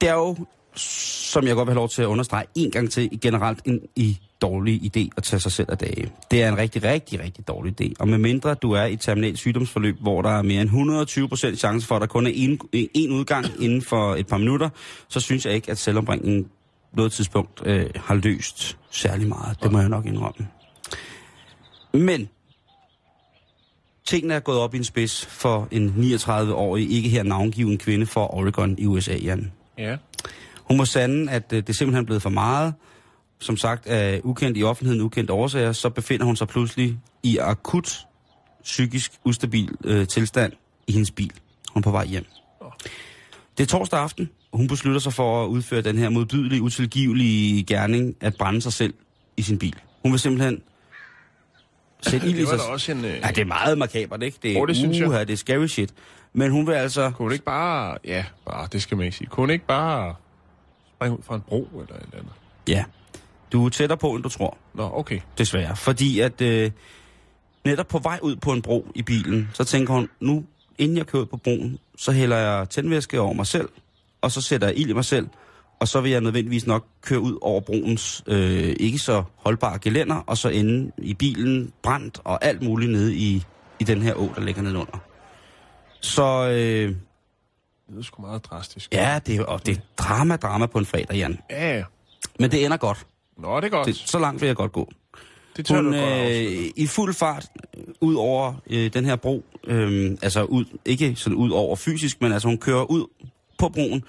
[0.00, 0.36] Det er jo,
[0.76, 4.18] som jeg godt vil have lov til at understrege en gang til, generelt en i
[4.42, 6.12] dårlig idé at tage sig selv af dage.
[6.30, 7.92] Det er en rigtig, rigtig, rigtig dårlig idé.
[7.98, 10.70] Og med mindre du er i et terminalt sygdomsforløb, hvor der er mere end
[11.52, 14.68] 120% chance for, at der kun er en, en udgang inden for et par minutter,
[15.08, 16.48] så synes jeg ikke, at selvombringningen
[16.92, 19.62] noget tidspunkt øh, har løst særlig meget.
[19.62, 20.48] Det må jeg nok indrømme.
[21.94, 22.28] Men
[24.04, 28.34] tingene er gået op i en spids for en 39-årig, ikke her navngiven kvinde fra
[28.34, 29.52] Oregon i USA, Jan.
[29.78, 29.96] Ja.
[30.72, 32.74] Hun må sande, at øh, det er simpelthen blevet for meget.
[33.38, 37.98] Som sagt, af ukendt i offentligheden, ukendt årsager, så befinder hun sig pludselig i akut
[38.62, 40.52] psykisk ustabil øh, tilstand
[40.86, 41.32] i hendes bil.
[41.72, 42.24] Hun er på vej hjem.
[43.58, 48.16] Det er torsdag aften, hun beslutter sig for at udføre den her modbydelige, utilgivelige gerning
[48.20, 48.94] at brænde sig selv
[49.36, 49.74] i sin bil.
[50.02, 50.62] Hun vil simpelthen
[52.02, 52.60] sætte ild i sig.
[52.70, 53.04] også en...
[53.04, 54.38] Øh, Ja, det er meget makabert, ikke?
[54.42, 55.08] Det er, Åh, det synes jeg.
[55.08, 55.90] uha, det er scary shit.
[56.32, 57.10] Men hun vil altså...
[57.10, 57.98] Kunne du ikke bare...
[58.04, 59.28] Ja, bare, det skal man ikke sige.
[59.28, 60.14] Kunne du ikke bare
[61.02, 62.32] springe ud fra en bro eller et eller andet?
[62.68, 62.84] Ja,
[63.52, 64.56] du er tættere på, end du tror.
[64.74, 65.20] Nå, okay.
[65.38, 65.76] desværre.
[65.76, 66.70] Fordi at øh,
[67.64, 70.44] netop på vej ud på en bro i bilen, så tænker hun, nu
[70.78, 73.68] inden jeg kører ud på broen, så hælder jeg tændvæske over mig selv,
[74.20, 75.28] og så sætter jeg ild i mig selv,
[75.80, 80.16] og så vil jeg nødvendigvis nok køre ud over broens øh, ikke så holdbare gelænder,
[80.16, 83.42] og så ende i bilen brændt og alt muligt nede i,
[83.80, 84.98] i den her å, der ligger nedenunder.
[86.00, 86.96] Så øh,
[87.86, 88.92] Det lyder sgu meget drastisk.
[88.92, 91.38] ja, det er, og det er drama, drama på en fredag, Jan.
[91.50, 91.84] Ja, ja.
[92.38, 93.06] Men det ender godt.
[93.38, 93.86] Nå, det er godt.
[93.86, 94.92] Det, så langt vil jeg godt gå.
[95.56, 99.16] det tør Hun du godt øh, i fuld fart øh, ud over øh, den her
[99.16, 103.06] bro, øh, altså ud, ikke sådan ud over fysisk, men altså hun kører ud
[103.58, 104.04] på broen,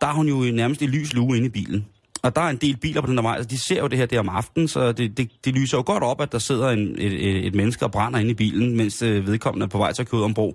[0.00, 1.86] der er hun jo nærmest i lys lue inde i bilen.
[2.24, 3.98] Og der er en del biler på den der vej, altså de ser jo det
[3.98, 6.70] her der om aftenen, så det, det, det lyser jo godt op, at der sidder
[6.70, 9.92] en, et, et, menneske og brænder inde i bilen, mens øh, vedkommende er på vej
[9.92, 10.54] til at køre ud om bro.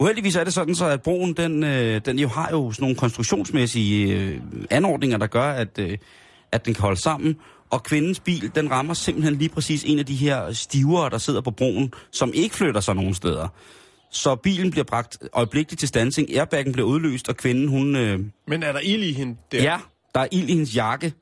[0.00, 2.96] Uheldigvis er det sådan, så at broen, den, øh, den jo har jo sådan nogle
[2.96, 5.80] konstruktionsmæssige øh, anordninger, der gør, at,
[6.52, 7.36] at den kan holde sammen.
[7.70, 11.40] Og kvindens bil, den rammer simpelthen lige præcis en af de her stivere, der sidder
[11.40, 13.48] på broen, som ikke flytter sig nogen steder.
[14.10, 17.96] Så bilen bliver bragt øjeblikkeligt til stansing, airbaggen bliver udløst, og kvinden, hun...
[17.96, 19.62] Øh, Men er der ild i hende der?
[19.62, 19.78] ja,
[20.14, 21.12] der er ild i hendes jakke.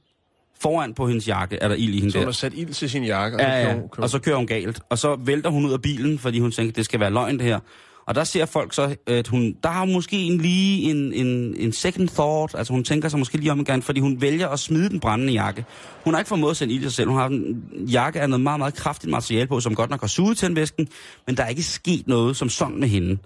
[0.61, 2.90] Foran på hendes jakke er der ild i hende Så hun har sat ild til
[2.90, 4.81] sin jakke, og Ja, så ja, kører hun- kører og så kører hun galt.
[4.90, 7.46] Og så vælter hun ud af bilen, fordi hun tænker, det skal være løgn det
[7.46, 7.59] her.
[8.07, 11.55] Og der ser folk så, at hun, der har hun måske en, lige en, en,
[11.57, 14.59] en second thought, altså hun tænker sig måske lige om igen, fordi hun vælger at
[14.59, 15.64] smide den brændende jakke.
[16.05, 17.09] Hun har ikke formået at sende ild i sig selv.
[17.09, 20.09] Hun har en jakke af noget meget, meget kraftigt materiale på, som godt nok har
[20.09, 20.88] suget tændvæsken,
[21.27, 23.18] men der er ikke sket noget som sådan med hende.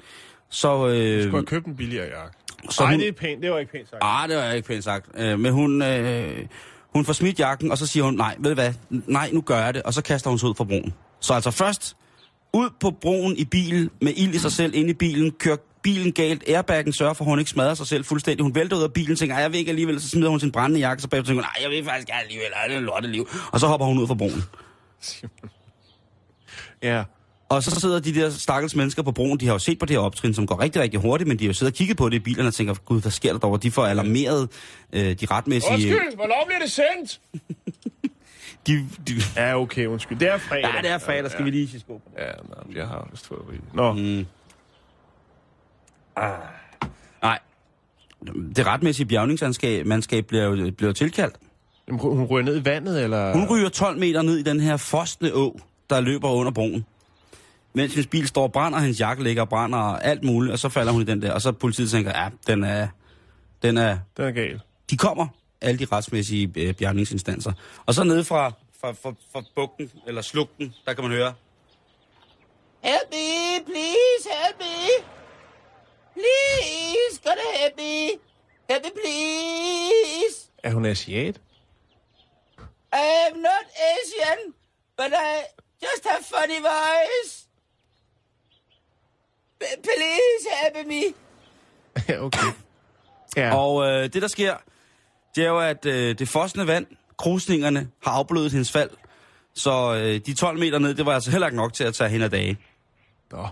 [0.50, 2.36] Så, øh, skulle have købt en billigere jakke.
[2.70, 3.42] Så Nej, hun- det er pænt.
[3.42, 3.98] Det var ikke pænt sagt.
[4.02, 5.06] Ah, det var ikke pænt sagt.
[5.14, 6.46] Øh, men hun, øh,
[6.94, 9.58] hun får smidt jakken, og så siger hun, nej, ved du hvad, nej, nu gør
[9.64, 10.94] jeg det, og så kaster hun sig ud fra broen.
[11.20, 11.96] Så altså først
[12.52, 16.12] ud på broen i bil, med ild i sig selv inde i bilen, kører bilen
[16.12, 18.42] galt, airbaggen sørger for, at hun ikke smadrer sig selv fuldstændig.
[18.42, 20.52] Hun vælter ud af bilen, tænker, "Ej, jeg vil ikke alligevel, så smider hun sin
[20.52, 23.28] brændende jakke, så bagefter tænker hun, nej, jeg vil faktisk alligevel, ej, det er lorteliv.
[23.52, 24.44] Og så hopper hun ud fra broen.
[26.82, 27.04] Ja.
[27.50, 29.96] Og så sidder de der stakkels mennesker på broen, de har jo set på det
[29.96, 32.08] her optrin, som går rigtig, rigtig hurtigt, men de har jo siddet og kigget på
[32.08, 33.58] det i bilerne og tænker, gud, hvad sker der derovre?
[33.62, 34.48] De får alarmeret
[34.92, 35.72] øh, de retmæssige...
[35.72, 37.20] Undskyld, hvornår bliver det sendt?
[38.66, 40.18] De, de, Ja, okay, undskyld.
[40.18, 40.70] Det er fredag.
[40.74, 42.00] Ja, det er fredag, skal vi lige sige skål.
[42.18, 43.74] Ja, nej, jeg har vist fået rigeligt.
[43.74, 44.26] Nå, mm.
[47.22, 47.38] Nej.
[48.56, 51.36] Det retmæssige bjergningsmandskab mandskab bliver jo bliver tilkaldt.
[51.88, 53.32] Jamen, hun ryger ned i vandet, eller?
[53.32, 55.60] Hun ryger 12 meter ned i den her frostende å,
[55.90, 56.84] der løber under broen.
[57.72, 60.58] Mens hendes bil står og brænder, hendes jakke ligger og brænder og alt muligt, og
[60.58, 61.32] så falder hun i den der.
[61.32, 62.88] Og så politiet tænker, ja, den er,
[63.62, 63.98] den er...
[64.16, 64.60] Den er gal.
[64.90, 65.26] De kommer,
[65.60, 67.52] alle de retsmæssige øh, bjergningsinstanser.
[67.86, 71.34] Og så nede fra, fra, fra, fra bugten, eller slugten, der kan man høre...
[72.82, 75.04] Help me, please, help me.
[76.14, 78.20] Please, gotta help me.
[78.70, 80.50] Help me, please.
[80.62, 81.40] Er hun asiat?
[82.92, 84.54] I am not Asian,
[84.96, 85.32] but I
[85.82, 87.49] just have funny voice.
[89.60, 91.02] Please help me.
[92.08, 92.46] Ja, okay.
[93.36, 93.56] Ja.
[93.56, 94.54] Og øh, det, der sker,
[95.36, 96.86] det er jo, at øh, det frosne vand,
[97.18, 98.90] krusningerne, har afblødet hendes fald.
[99.54, 102.10] Så øh, de 12 meter ned, det var altså heller ikke nok til at tage
[102.10, 102.58] hende af dage.
[103.32, 103.48] Nå,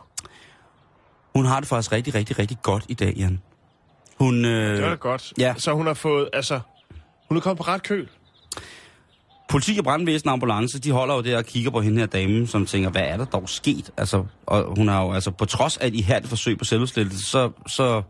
[1.34, 3.42] Hun har det faktisk rigtig, rigtig, rigtig godt i dag, Jan.
[4.18, 5.32] Hun, øh, det var da godt.
[5.38, 5.54] Ja.
[5.58, 6.60] Så hun har fået, altså,
[7.28, 8.08] hun er kommet på ret køl.
[9.48, 12.46] Politi og brandvæsen og ambulance, de holder jo der og kigger på hende her dame,
[12.46, 13.90] som tænker, hvad er der dog sket?
[13.96, 17.50] Altså, og hun har jo, altså, på trods af et ihærdigt forsøg på selvudslettelse, så,
[17.66, 18.02] så,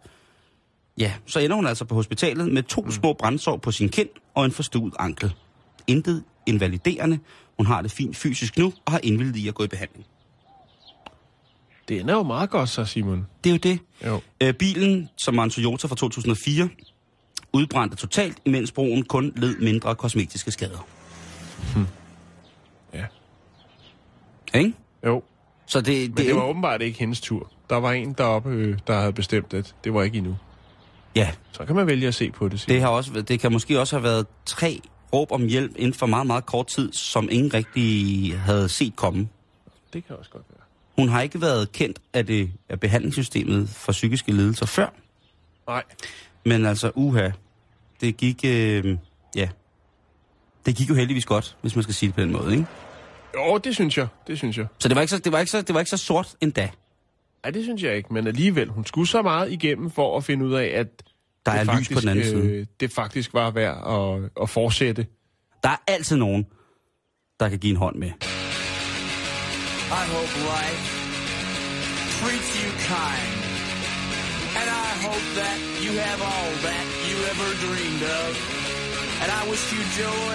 [0.99, 4.45] ja, så ender hun altså på hospitalet med to små brændsår på sin kind og
[4.45, 5.35] en forstuet ankel.
[5.87, 7.19] Intet invaliderende.
[7.57, 10.07] Hun har det fint fysisk nu og har indvildet i at gå i behandling.
[11.89, 13.27] Det ender jo meget godt, så Simon.
[13.45, 13.79] Det er jo det.
[14.07, 14.21] Jo.
[14.43, 16.69] Øh, bilen, som var en Toyota fra 2004,
[17.53, 20.98] udbrændte totalt, imens broen kun led mindre kosmetiske skader.
[22.95, 23.05] Ja.
[24.55, 24.73] Ikke?
[25.07, 25.23] Jo.
[25.67, 27.51] Så det, Men det, det var åbenbart ikke hendes tur.
[27.71, 30.37] Der var en deroppe, øh, der havde bestemt, at det var ikke endnu.
[31.17, 32.65] ja, Så kan man vælge at se på det.
[32.69, 34.81] Det, har også, det kan måske også have været tre
[35.13, 39.29] råb om hjælp inden for meget, meget kort tid, som ingen rigtig havde set komme.
[39.93, 40.65] det kan også godt være.
[40.97, 44.89] Hun har ikke været kendt af det af behandlingssystemet for psykiske lidelser før,
[45.69, 45.83] Nej.
[46.45, 47.31] men altså uha,
[48.01, 48.97] det gik, øh,
[49.37, 49.49] ja,
[50.69, 52.67] det gik jo heldigvis godt, hvis man skal sige det på den måde, ikke?
[53.35, 54.07] Jo, det synes jeg.
[54.27, 54.67] Det synes jeg.
[54.79, 56.71] Så det var ikke så, det var ikke så, det var ikke så sort endda.
[57.45, 58.15] Nej, det synes jeg ikke.
[58.15, 60.87] Men alligevel, hun skulle så meget igennem for at finde ud af, at
[61.47, 62.47] Der det er lys på den anden side.
[62.51, 63.77] øh, det faktisk var værd
[64.25, 65.07] at, at fortsætte.
[65.63, 66.47] Der er altid nogen,
[67.41, 68.09] der kan give en hånd med.
[68.09, 68.11] I
[70.15, 70.85] hope life
[72.19, 73.39] treats you kind.
[74.61, 78.68] And I hope that you have all that you ever dreamed of.
[79.23, 80.35] And I wish you joy.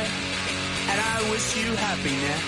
[0.91, 2.41] And I wish you happiness.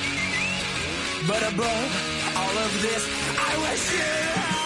[1.28, 1.90] But above
[2.36, 3.04] all of this,
[3.40, 4.65] I wish you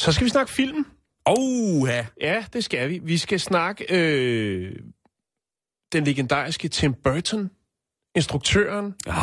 [0.00, 0.86] Så skal vi snakke film.
[1.24, 2.06] Oh, ja.
[2.20, 3.00] Ja, det skal vi.
[3.02, 4.72] Vi skal snakke øh,
[5.92, 7.50] den legendariske Tim Burton,
[8.16, 8.94] instruktøren.
[9.06, 9.16] Ah,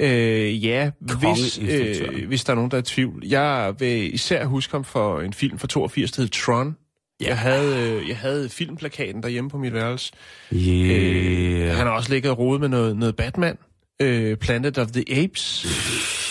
[0.00, 3.26] Øh, ja, hvis, øh, hvis der er nogen, der er i tvivl.
[3.26, 6.76] Jeg vil især huske ham for en film fra 82, der hed Tron.
[7.20, 7.26] Ja.
[7.26, 10.12] Jeg, havde, øh, jeg havde filmplakaten derhjemme på mit værelse.
[10.52, 11.76] yeah.
[11.76, 13.58] Han har også ligget og rodet med noget, noget Batman.
[14.00, 15.66] Øh, Planet of the Apes.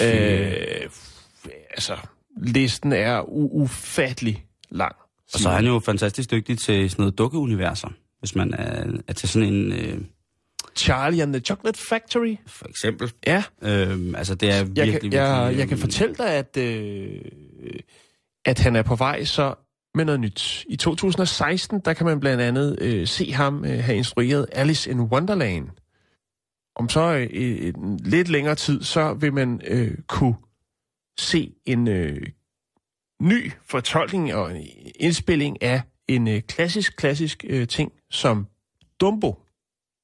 [0.02, 0.54] Øh,
[1.72, 1.98] altså,
[2.38, 4.96] listen er ufattelig lang.
[5.34, 7.90] Og så er han jo fantastisk dygtig til sådan noget dukkeuniverser.
[8.20, 10.02] Hvis man er, er til sådan en, øh,
[10.76, 12.36] Charlie and the Chocolate Factory.
[12.48, 13.12] for eksempel.
[13.28, 16.58] Ja, Øhm, altså, det er jeg virkelig, kan, jeg, virkelig, jeg kan fortælle dig, at,
[16.58, 17.22] øh,
[18.46, 19.56] at han er på vej så
[19.96, 20.66] med noget nyt.
[20.70, 25.02] I 2016, der kan man blandt andet øh, se ham øh, have instrueret Alice in
[25.02, 25.70] Wonderland.
[26.76, 30.36] Om så øh, en lidt længere tid, så vil man øh, kunne
[31.18, 32.22] se en øh,
[33.22, 34.52] ny fortolkning og
[34.96, 38.48] indspilling af en øh, klassisk, klassisk øh, ting som
[39.02, 39.40] Dumbo.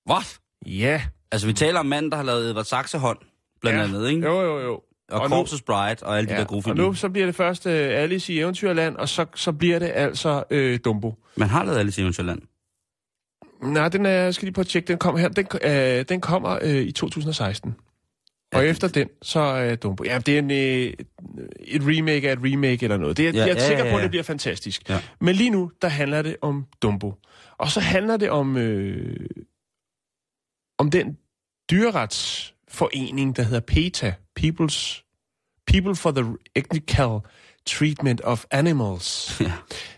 [0.09, 0.39] What?
[0.65, 1.01] Ja.
[1.31, 3.17] Altså, vi taler om manden, der har lavet Edvard Saxehånd,
[3.61, 3.83] blandt ja.
[3.83, 4.27] andet, ikke?
[4.27, 4.81] Jo, jo, jo.
[5.11, 6.77] Og, og Corpses Bride og alle de der gode og film.
[6.77, 10.43] nu så bliver det først uh, Alice i Eventyrland, og så, så bliver det altså
[10.53, 11.13] uh, Dumbo.
[11.35, 12.41] Man har lavet Alice i Eventyrland.
[13.63, 15.29] Nej, den er, jeg skal lige på at tjekke, den kommer her.
[15.29, 17.75] Den, uh, den kommer uh, i 2016.
[18.53, 20.03] Og Ja, efter den, så er uh, Dumbo.
[20.03, 20.57] Ja, det er en, uh,
[21.59, 23.17] et remake af et remake eller noget.
[23.17, 24.03] Det er, Ja, ja, jeg er ja, sikker ja, på, at ja.
[24.03, 24.89] det bliver fantastisk.
[24.89, 25.01] Ja.
[25.21, 27.13] Men lige nu, der handler det om Dumbo.
[27.57, 29.29] Og så handler det om, øh,
[30.77, 31.17] om den
[31.71, 35.05] dyreretsforening, der hedder PETA, People's,
[35.67, 37.19] People for the Ethical
[37.65, 39.37] Treatment of Animals.
[39.41, 39.51] Ja.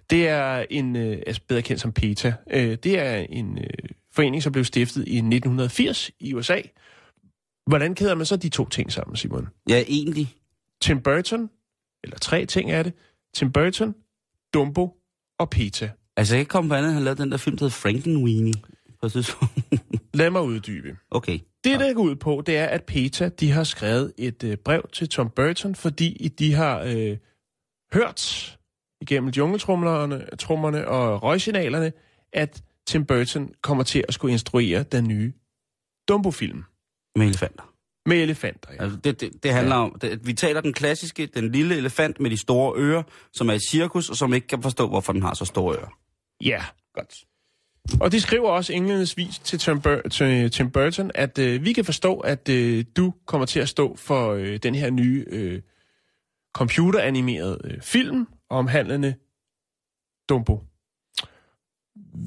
[0.09, 4.43] Det er en, øh, altså bedre kendt som PETA, øh, det er en øh, forening,
[4.43, 6.61] som blev stiftet i 1980 i USA.
[7.71, 9.47] Hvordan kæder man så de to ting sammen, Simon?
[9.69, 10.35] Ja, egentlig.
[10.81, 11.49] Tim Burton,
[12.03, 12.93] eller tre ting er det,
[13.33, 13.95] Tim Burton,
[14.53, 14.97] Dumbo
[15.39, 15.89] og PETA.
[16.17, 18.53] Altså, jeg kan ikke komme på andet, han lavede den der film, der hedder Frankenweenie.
[20.13, 20.97] Lad mig uddybe.
[21.11, 21.39] okay.
[21.63, 24.89] Det, der går ud på, det er, at PETA de har skrevet et øh, brev
[24.93, 27.17] til Tom Burton, fordi de har øh,
[27.93, 28.57] hørt
[29.01, 31.91] igennem jungletrummerne trummerne og røgsignalerne,
[32.33, 35.33] at Tim Burton kommer til at skulle instruere den nye
[36.07, 36.63] Dumbo-film
[37.15, 37.63] Med elefanter.
[38.05, 38.69] med elefanter.
[38.73, 38.83] Ja.
[38.83, 42.29] Altså, det, det, det handler om, det, vi taler den klassiske, den lille elefant med
[42.29, 45.33] de store ører, som er i cirkus, og som ikke kan forstå, hvorfor den har
[45.33, 45.97] så store ører.
[46.41, 46.63] ja.
[46.93, 47.15] Godt.
[48.01, 51.85] Og de skriver også indledningsvis til Tim, Bur- til Tim Burton, at øh, vi kan
[51.85, 55.61] forstå, at øh, du kommer til at stå for øh, den her nye øh,
[56.53, 59.15] computeranimerede øh, film omhandlende
[60.29, 60.63] Dumbo.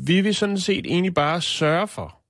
[0.07, 2.20] vi vil sådan set egentlig bare sørge for,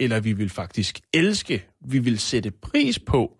[0.00, 3.38] eller vi vil faktisk elske, vi vil sætte pris på,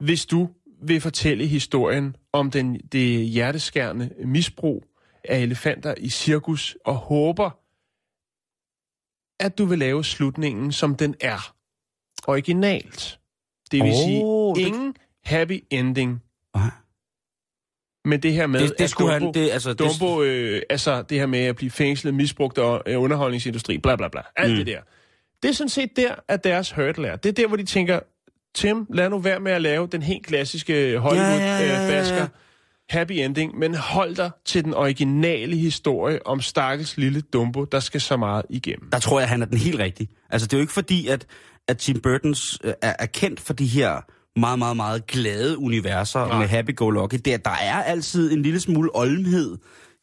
[0.00, 0.48] hvis du
[0.82, 4.84] vil fortælle historien om den, det hjerteskærende misbrug
[5.24, 7.50] af elefanter i cirkus, og håber,
[9.44, 11.54] at du vil lave slutningen, som den er.
[12.26, 13.20] Originalt.
[13.70, 14.24] Det vil oh, sige,
[14.64, 14.94] det- ingen
[15.24, 16.22] happy ending.
[16.54, 16.70] Nej.
[18.04, 19.34] Men det her med, Det, det at skulle Dumbo, han...
[19.34, 23.00] Det, altså, det, Dumbo, øh, altså det her med at blive fængslet, misbrugt af øh,
[23.02, 24.56] underholdningsindustri, bla bla bla, alt mm.
[24.56, 24.80] det der.
[25.42, 27.16] Det er sådan set der, at deres hurdle er.
[27.16, 28.00] Det er der, hvor de tænker,
[28.54, 31.66] Tim, lad nu være med at lave den helt klassiske Hollywood-basker.
[31.66, 32.26] Ja, ja, ja, ja.
[32.90, 38.00] Happy ending, men hold dig til den originale historie om stakkels lille Dumbo, der skal
[38.00, 38.90] så meget igennem.
[38.90, 40.08] der tror jeg, han er den helt rigtige.
[40.30, 41.26] Altså, det er jo ikke fordi, at,
[41.68, 44.00] at Tim Burtons øh, er, er kendt for de her
[44.38, 46.38] meget, meget, meget glade universer Nej.
[46.38, 47.16] Med happy-go-lucky.
[47.24, 49.56] Der, der er altid en lille smule olmhed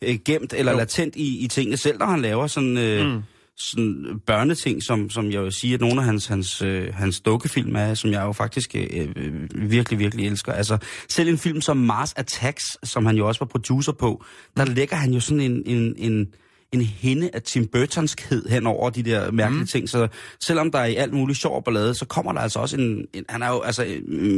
[0.03, 0.77] øh, gemt eller jo.
[0.77, 3.21] latent i, i tingene, selv når han laver sådan, øh, mm
[3.57, 7.19] sådan øh, børneting, som, som jeg vil sige, at nogle af hans, hans, øh, hans
[7.19, 9.33] dukkefilm er, som jeg jo faktisk øh, øh,
[9.69, 10.53] virkelig, virkelig elsker.
[10.53, 10.77] Altså,
[11.09, 14.23] selv en film som Mars Attacks, som han jo også var producer på,
[14.57, 16.27] der lægger han jo sådan en, en, en,
[16.71, 19.67] en hende af Tim Burtonskhed hen over de der mærkelige mm.
[19.67, 19.89] ting.
[19.89, 20.07] Så
[20.41, 23.05] selvom der er i alt muligt sjov og ballade, så kommer der altså også en...
[23.13, 23.85] en han er jo altså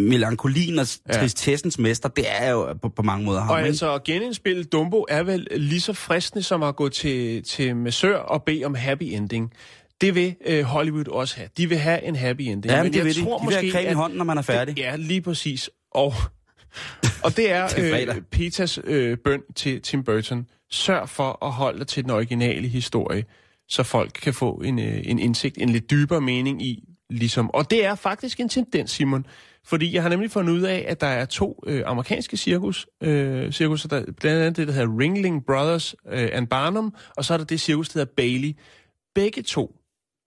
[0.10, 1.14] melankolien og Ja.
[1.14, 2.10] tristessens mester.
[2.10, 3.50] Det er jo på, på mange måder ham.
[3.50, 3.68] Og ikke?
[3.68, 8.18] altså at genindspille Dumbo er vel lige så fristende som at gå til, til massør
[8.18, 9.52] og bede om happy ending.
[10.02, 11.50] Det vil øh, Hollywood også have.
[11.58, 12.66] De vil have en happy ending.
[12.66, 13.24] Ja, men Men det jeg vil de.
[13.24, 14.78] tror De vil have creme i hånden, når man er færdig.
[14.78, 15.70] Ja, lige præcis.
[15.92, 16.14] Og,
[17.24, 20.48] og det er, Det er øh, Peters øh, bøn til Tim Burton.
[20.72, 23.26] Sørg for at holde dig til den originale historie,
[23.70, 27.52] så folk kan få en, øh, en indsigt, en lidt dybere mening i, ligesom.
[27.52, 29.26] Og det er faktisk en tendens, Simon.
[29.66, 33.52] Fordi jeg har nemlig fundet ud af, at der er to øh, amerikanske cirkus, øh,
[33.52, 37.38] cirkuser, der, blandt andet det, der hedder Ringling Brothers øh, and Barnum, og så er
[37.38, 38.56] der det cirkus, der hedder Bailey.
[39.16, 39.76] Begge to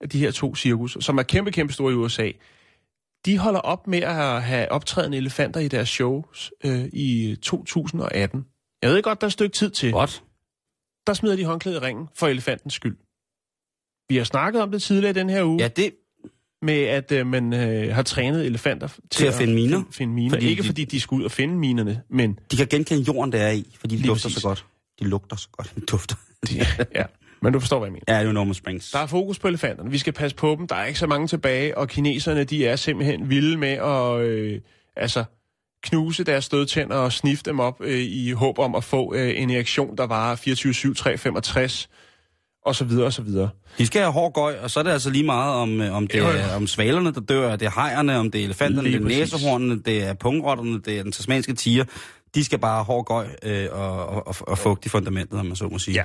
[0.00, 2.31] af de her to cirkus, som er kæmpe, kæmpe store i USA,
[3.26, 8.44] de holder op med at have- have optrædende elefanter i deres shows øh, i 2018.
[8.83, 9.92] Jeg ved godt, der er et stykke tid til.
[9.92, 10.22] Godt.
[11.11, 12.96] Der smider de håndklædet i ringen for elefantens skyld.
[14.09, 15.90] Vi har snakket om det tidligere i den her uge, Ja, det,
[16.62, 19.77] med at øh, man øh, har trænet elefanter til, Til at finde miner.
[19.79, 20.31] Finde, finde miner.
[20.31, 23.33] Fordi Ikke de- fordi de skal ud og finde minerne, men de kan genkende jorden,
[23.33, 24.42] der er i, fordi de lugter præcis.
[24.42, 24.66] så godt.
[25.01, 25.73] De lugter så godt.
[25.77, 26.16] De dufter.
[26.49, 26.59] de,
[26.94, 27.05] ja.
[27.42, 28.05] Men du forstår, hvad jeg mener.
[28.09, 28.90] Ja, det er jo Norman Springs.
[28.90, 29.90] Der er fokus på elefanterne.
[29.90, 30.66] Vi skal passe på dem.
[30.66, 34.61] Der er ikke så mange tilbage, og kineserne de er simpelthen vilde med at øh,
[34.96, 35.25] altså,
[35.83, 39.51] knuse deres stødtænder og snifte dem op øh, i håb om at få øh, en
[39.51, 41.88] reaktion, der varer 24-7, 365
[42.66, 43.49] og så videre og så videre.
[43.79, 46.07] De skal have hård gøj, og så er det altså lige meget om, øh, om
[46.07, 49.05] det er om svalerne, der dør, det er hejerne, om det er elefanterne, Lige det
[49.05, 49.33] er præcis.
[49.33, 51.85] næsehornene, det er pungrotterne, det er den tasmanske tiger.
[52.35, 55.47] De skal bare have hård gøj øh, og, og, og, og fugt i fundamentet, om
[55.47, 55.95] man så må sige.
[55.95, 56.05] Ja.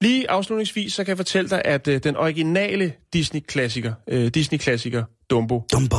[0.00, 5.62] Lige afslutningsvis, så kan jeg fortælle dig, at øh, den originale Disney-klassiker, øh, Disney-klassiker Dumbo,
[5.72, 5.96] Dumbo.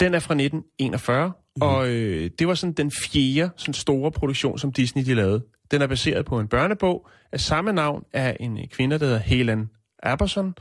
[0.00, 1.62] den er fra 1941, mm.
[1.62, 5.44] og øh, det var sådan den fjerde sådan store produktion, som Disney de lavede.
[5.70, 9.20] Den er baseret på en børnebog af samme navn af en øh, kvinde, der hedder
[9.20, 9.70] Helen
[10.02, 10.54] Aberson.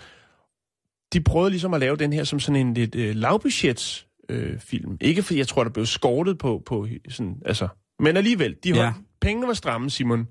[1.14, 4.98] De prøvede ligesom at lave den her som sådan en lidt øh, lavbudgets øh, film.
[5.02, 7.68] Ikke fordi jeg tror, der blev skortet på, på sådan, altså,
[8.00, 8.94] men alligevel, de holdt, ja.
[9.22, 10.28] pengene var stramme, Simon.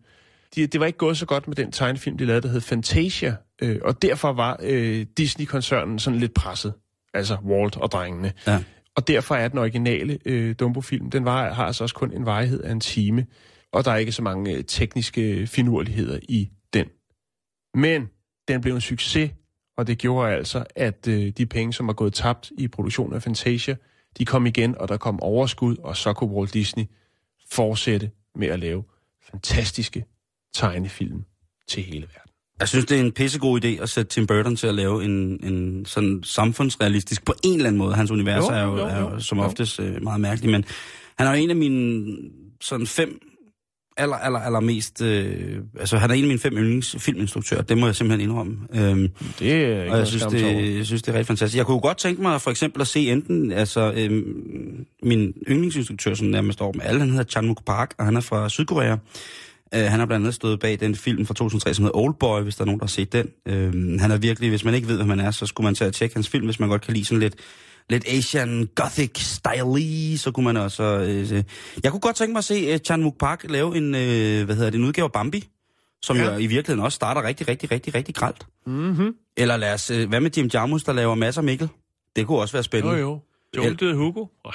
[0.55, 3.37] De, det var ikke gået så godt med den tegnefilm, de lavede, der hed Fantasia,
[3.63, 6.75] øh, og derfor var øh, Disney-koncernen sådan lidt presset.
[7.15, 8.33] Altså Walt og drengene.
[8.47, 8.63] Ja.
[8.97, 12.61] Og derfor er den originale øh, Dumbo-film, den var, har altså også kun en varighed
[12.61, 13.27] af en time,
[13.73, 16.87] og der er ikke så mange øh, tekniske finurligheder i den.
[17.75, 18.11] Men
[18.49, 19.31] den blev en succes,
[19.77, 23.23] og det gjorde altså, at øh, de penge, som var gået tabt i produktionen af
[23.23, 23.77] Fantasia,
[24.19, 26.85] de kom igen, og der kom overskud, og så kunne Walt Disney
[27.51, 28.85] fortsætte med at lave
[29.31, 30.05] fantastiske
[30.55, 31.25] tegnefilm
[31.69, 32.32] til hele verden.
[32.61, 35.45] Jeg synes, det er en pissegod idé at sætte Tim Burton til at lave en,
[35.45, 37.95] en sådan samfundsrealistisk på en eller anden måde.
[37.95, 39.45] Hans univers Jo, er, jo, jo, er jo som Jo.
[39.45, 40.65] oftest øh, meget mærkelig, men
[41.19, 42.17] han er jo en af mine
[42.61, 43.21] sådan fem
[43.97, 45.03] aller, aller, aller mest...
[45.03, 47.63] Øh, altså, han er en af mine fem yndlingsfilminstruktører.
[47.63, 48.59] Det må jeg simpelthen indrømme.
[48.75, 51.59] Øhm, Det er ikke og jeg synes, det, jeg synes, det er rigtig fantastisk.
[51.59, 53.53] Jeg kunne godt tænke mig for eksempel at se enten...
[53.53, 58.17] Altså, øhm, min yndlingsinstruktør, som nærmest står med alle, han hedder Chan Park, og han
[58.17, 58.97] er fra Sydkorea.
[59.77, 62.57] Uh, han har blandt andet stået bag den film fra 2003, som hedder Oldboy, hvis
[62.57, 63.27] der er nogen, der har set den.
[63.47, 65.89] Uh, han er virkelig, hvis man ikke ved, hvad man er, så skulle man tage
[65.89, 67.35] og tjekke hans film, hvis man godt kan lide sådan lidt,
[67.91, 70.99] lidt Asian Gothic style så kunne man også...
[71.23, 71.45] Uh, se.
[71.83, 74.57] Jeg kunne godt tænke mig at se uh, Chan Wook Park lave en, uh, hvad
[74.57, 75.49] hedder det, en udgave af Bambi,
[76.03, 76.33] som ja.
[76.33, 78.47] Jo i virkeligheden også starter rigtig, rigtig, rigtig, rigtig gralt.
[78.67, 79.15] Mm-hmm.
[79.37, 81.69] Eller lad os, uh, hvad med Jim Jarmus, der laver masser af Mikkel?
[82.17, 82.99] Det kunne også være Jo, spændende.
[82.99, 83.19] jo.
[83.57, 84.27] Joltede Hugo.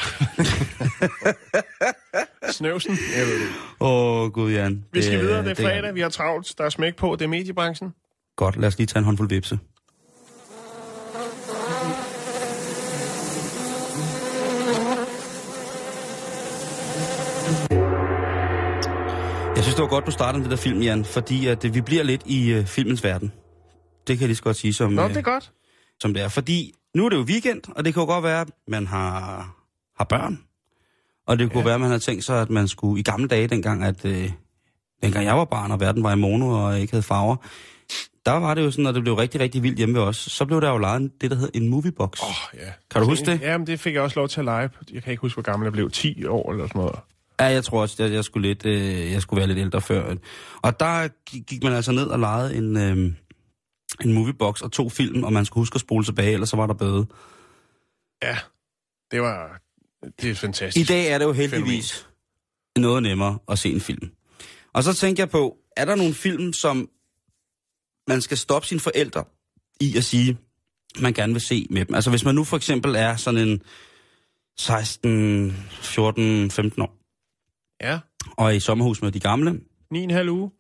[2.52, 2.98] Snøvsen.
[3.18, 3.48] Jeg ved det.
[3.80, 4.86] Åh, oh, gud, Jan.
[4.94, 7.16] Vi skal Det- videre, det er det- fredag, vi har travlt, der er smæk på,
[7.20, 7.94] det er mediebranchen.
[8.36, 9.60] Godt, lad os lige tage en håndfuld vipse.
[19.56, 21.74] Jeg synes, det var godt, du startede med det der film, Jan, fordi at, øh,
[21.74, 23.32] vi bliver lidt i øh, filmens verden.
[24.08, 25.52] Det kan jeg lige så godt sige, som, Nå, øh, det er godt.
[26.02, 26.28] som det er.
[26.30, 29.50] Fordi nu er det jo weekend, og det kan jo godt være, at man har,
[29.98, 30.40] har børn.
[31.28, 31.66] Og det kunne Ja.
[31.66, 34.32] være, at man havde tænkt sig, at man skulle i gamle dage, dengang, at, øh,
[35.04, 37.36] dengang jeg var barn, og verden var i mono, og ikke havde farver,
[38.26, 40.18] der var det jo sådan, at det blev rigtig, rigtig vildt hjemme ved os.
[40.18, 42.22] Så blev der jo lejet det, der hed en moviebox.
[42.24, 42.72] Åh, oh, ja.
[42.92, 43.42] Kan du huske det?
[43.42, 44.70] Jamen, det fik jeg også lov til at lege.
[44.94, 45.90] Jeg kan ikke huske, hvor gammel jeg blev.
[45.92, 46.96] 10 år eller sådan noget.
[47.40, 50.16] Ja, jeg tror også, at jeg skulle, lidt, øh, jeg skulle være lidt ældre før.
[50.62, 53.14] Og der gik- gik man altså ned og lejede en, øh,
[54.06, 56.68] en moviebox og to film, og man skulle huske at spole tilbage, ellers så var
[56.68, 57.06] der bøde.
[58.24, 58.38] Ja,
[59.12, 59.62] det var...
[60.22, 60.90] Det er I fantastisk.
[60.90, 62.08] dag er det jo heldigvis
[62.78, 64.12] noget nemmere at se en film.
[64.74, 66.90] Og så tænker jeg på, er der nogle film, som
[68.08, 69.24] man skal stoppe sine forældre
[69.80, 70.38] i at sige,
[71.00, 71.96] man gerne vil se med dem?
[71.96, 73.62] Altså hvis man nu for eksempel er sådan en
[74.58, 75.52] 16,
[75.82, 76.98] 14, 15 år,
[77.82, 78.00] Ja,
[78.38, 80.52] og i sommerhus med de gamle, 9,5 uge.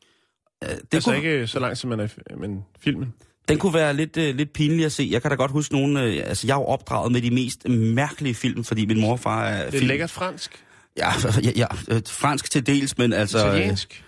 [0.61, 3.13] det Det altså kunne, ikke så langt, som man er men filmen.
[3.49, 5.07] Den kunne være lidt, øh, lidt pinlig at se.
[5.11, 7.69] Jeg kan da godt huske nogle, øh, altså jeg er jo opdraget med de mest
[7.69, 9.87] mærkelige film, fordi min mor og far er Det er film.
[9.87, 10.51] lækkert fransk.
[10.97, 11.09] Ja,
[11.43, 13.37] ja, ja, øh, fransk til dels, men altså...
[13.47, 14.03] øh, Italiensk.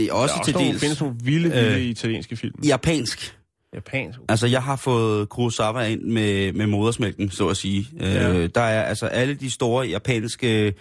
[0.00, 0.80] øh, Også Der er til nogle, dels.
[0.80, 2.54] findes nogle vilde, vilde Øh, italienske film.
[2.64, 3.36] Japansk.
[3.74, 4.18] Japansk.
[4.28, 7.86] Altså, jeg har fået Kurosawa ind med, med modersmælken, så at sige.
[8.00, 8.32] Ja.
[8.32, 10.74] Øh, der er altså alle de store japanske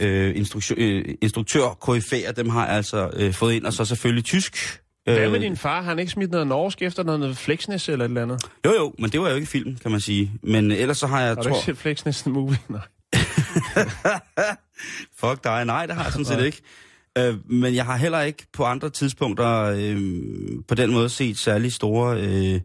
[0.00, 4.80] øh, instruktør, øh, instruktør dem har jeg altså øh, fået ind, og så selvfølgelig tysk.
[5.14, 5.82] Hvad Øh, med din far?
[5.82, 8.42] Har han ikke smidt noget norsk efter noget, Flexness eller et eller andet?
[8.64, 10.32] Jo, jo, men det var jo ikke film, kan man sige.
[10.42, 11.28] Men ellers så har jeg...
[11.28, 12.58] Har du tror, ikke set Flexness the movie?
[12.68, 12.80] Nej.
[15.20, 16.62] Fuck dig, nej, det har jeg sådan set ikke.
[17.18, 20.00] Øh, men jeg har heller ikke på andre tidspunkter øh,
[20.68, 22.60] på den måde set særlig store øh,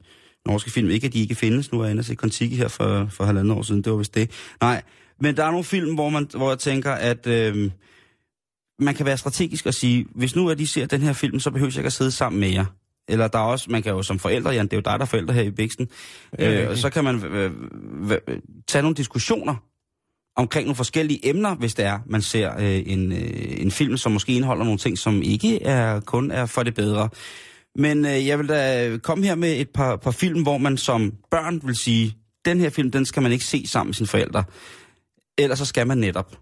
[0.45, 0.89] norske film.
[0.89, 1.71] Ikke at de ikke findes.
[1.71, 3.81] Nu er jeg inde og se Kontiki her for, for halvandet år siden.
[3.81, 4.31] Det var vist det.
[4.61, 4.81] Nej,
[5.21, 7.71] men der er nogle film, hvor, man, hvor jeg tænker, at øh,
[8.79, 11.51] man kan være strategisk og sige, hvis nu er de ser den her film, så
[11.51, 12.65] behøver jeg ikke at sidde sammen med jer.
[13.07, 15.05] Eller der er også, man kan jo som forældre, Jan, det er jo dig, der
[15.05, 15.87] er forældre her i Bæksten,
[16.39, 16.79] Ja, øh, rigtigt.
[16.79, 17.51] så kan man øh,
[18.11, 19.55] øh, tage nogle diskussioner
[20.35, 24.11] omkring nogle forskellige emner, hvis det er, man ser øh, en, øh, en film, som
[24.11, 27.09] måske indeholder nogle ting, som ikke er kun er for det bedre.
[27.75, 31.13] Men øh, jeg vil da komme her med et par, par film, hvor man som
[31.31, 32.15] børn vil sige,
[32.45, 34.43] den her film, den skal man ikke se sammen med sine forældre.
[35.37, 36.37] Ellers så skal man netop.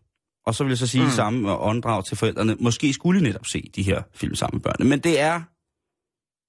[0.45, 1.09] Og så vil jeg så sige mm.
[1.09, 2.55] samme åndedrag til forældrene.
[2.59, 4.89] Måske skulle I netop se de her film sammen med børnene.
[4.89, 5.41] Men det er,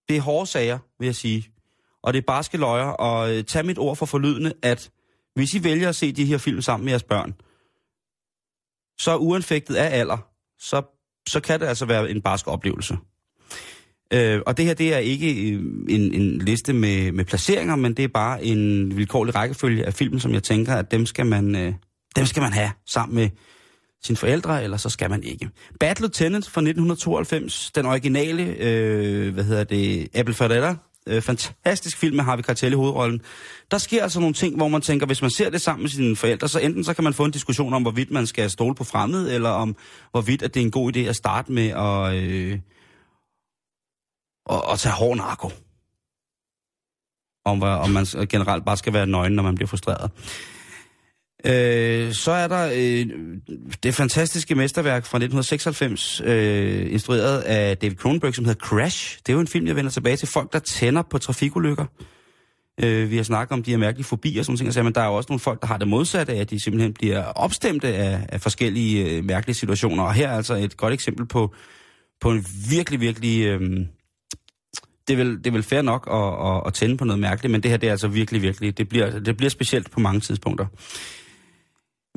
[0.08, 1.48] det er hårde sager, vil jeg sige.
[2.02, 2.86] Og det er barske løjer.
[2.86, 4.90] Og øh, tag mit ord for forlydende, at
[5.34, 7.34] hvis I vælger at se de her film sammen med jeres børn,
[8.98, 10.18] så uanfægtet af alder,
[10.58, 10.82] så,
[11.28, 12.96] så kan det altså være en barsk oplevelse.
[14.12, 17.94] Øh, og det her, det er ikke øh, en, en liste med, med placeringer, men
[17.94, 21.56] det er bare en vilkårlig rækkefølge af film, som jeg tænker, at dem skal man,
[21.56, 21.74] øh,
[22.16, 23.30] dem skal man have sammen med
[24.04, 25.50] sine forældre, eller så skal man ikke.
[25.80, 30.76] Bad Lieutenant fra 1992, den originale, øh, hvad hedder det, Apple Ferreira,
[31.06, 33.20] øh, fantastisk film med Harvey Keitel i hovedrollen.
[33.70, 36.16] Der sker altså nogle ting, hvor man tænker, hvis man ser det sammen med sine
[36.16, 38.84] forældre, så enten så kan man få en diskussion om, hvorvidt man skal stole på
[38.84, 39.76] fremmed, eller om
[40.10, 42.58] hvorvidt at det er en god idé at starte med at, øh,
[44.50, 45.50] at, at tage hård narko.
[47.46, 50.10] Om, hvad- om man generelt bare skal være nøgen, når man bliver frustreret.
[51.46, 53.06] Øh, så er der øh,
[53.82, 59.18] det fantastiske mesterværk fra 1996, øh, instrueret af David Cronenberg, som hedder Crash.
[59.18, 60.28] Det er jo en film, jeg vender tilbage til.
[60.28, 61.84] Folk, der tænder på trafikulykker.
[62.82, 65.00] Øh, vi har snakket om de her mærkelige fobier og sådan nogle ting, men der
[65.00, 67.88] er jo også nogle folk, der har det modsatte af, at de simpelthen bliver opstemte
[67.88, 70.02] af, af forskellige øh, mærkelige situationer.
[70.02, 71.54] Og her er altså et godt eksempel på,
[72.20, 73.46] på en virkelig, virkelig...
[73.46, 73.60] Øh,
[75.08, 77.52] det er, vel, det er vel fair nok at, at, at tænde på noget mærkeligt,
[77.52, 78.78] men det her det er altså virkelig, virkelig...
[78.78, 80.66] Det bliver, det bliver specielt på mange tidspunkter.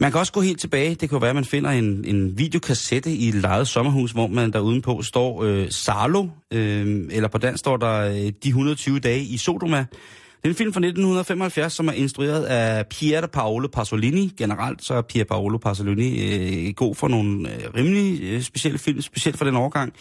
[0.01, 0.89] Man kan også gå helt tilbage.
[0.89, 4.27] Det kan jo være, at man finder en, en videokassette i et lejet sommerhus, hvor
[4.27, 8.99] man der udenpå står øh, Salo, øh, eller på dansk står der øh, De 120
[8.99, 9.77] dage i Sodoma.
[9.77, 14.33] Det er en film fra 1975, som er instrueret af Pier Paolo Pasolini.
[14.37, 16.35] Generelt så er Pier Paolo Pasolini
[16.67, 19.93] øh, god for nogle øh, rimelig øh, specielle film, specielt for den årgang.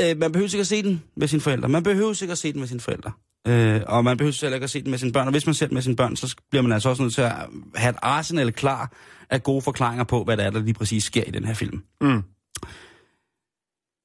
[0.00, 1.68] Øh, man behøver ikke at se den med sine forældre.
[1.68, 3.12] Man behøver ikke at se den med sine forældre.
[3.48, 5.26] Øh, og man behøver heller ikke at se den med sine børn.
[5.26, 7.22] Og hvis man ser den med sine børn, så bliver man altså også nødt til
[7.22, 7.32] at
[7.74, 8.92] have et arsenal klar
[9.30, 11.82] af gode forklaringer på, hvad der er, der lige præcis sker i den her film.
[12.00, 12.22] Mm.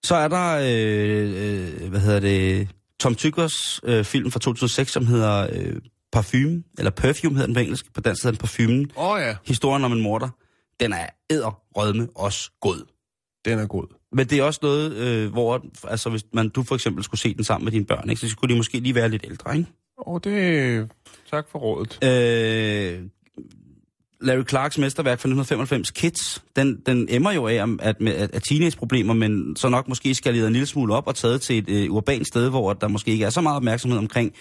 [0.04, 2.68] Så er der, øh, øh, hvad hedder det,
[3.00, 5.82] Tom Tyggers øh, film fra 2006, som hedder øh,
[6.12, 8.92] Parfume, eller Perfume hedder den på engelsk, på dansk hedder den Parfumen.
[8.96, 9.36] Åh oh, ja.
[9.46, 10.30] Historien om en morder.
[10.80, 12.95] Den er æderrødme også god.
[13.46, 13.96] Den er god.
[14.12, 17.34] Men det er også noget, øh, hvor altså, hvis man, du for eksempel skulle se
[17.34, 19.70] den sammen med dine børn, ikke, så skulle de måske lige være lidt ældre, ikke?
[19.98, 20.90] Og det...
[21.32, 22.00] Tak for rådet.
[22.04, 23.04] Øh,
[24.22, 29.14] Larry Clarks mesterværk fra 1995, Kids, den, den emmer jo af at, at, at teenageproblemer,
[29.14, 32.28] men så nok måske skal en lille smule op og taget til et øh, urbant
[32.28, 34.34] sted, hvor der måske ikke er så meget opmærksomhed omkring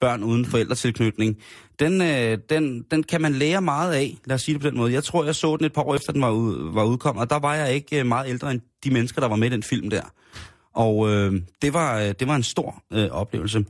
[0.00, 1.36] børn uden forældretilknytning.
[1.78, 4.78] Den, øh, den, den kan man lære meget af, lad os sige det på den
[4.78, 4.92] måde.
[4.92, 7.30] Jeg tror, jeg så den et par år efter, den var, ud, var udkommet, og
[7.30, 9.62] der var jeg ikke øh, meget ældre end de mennesker, der var med i den
[9.62, 10.02] film der.
[10.74, 13.64] Og øh, det, var, øh, det var en stor øh, oplevelse.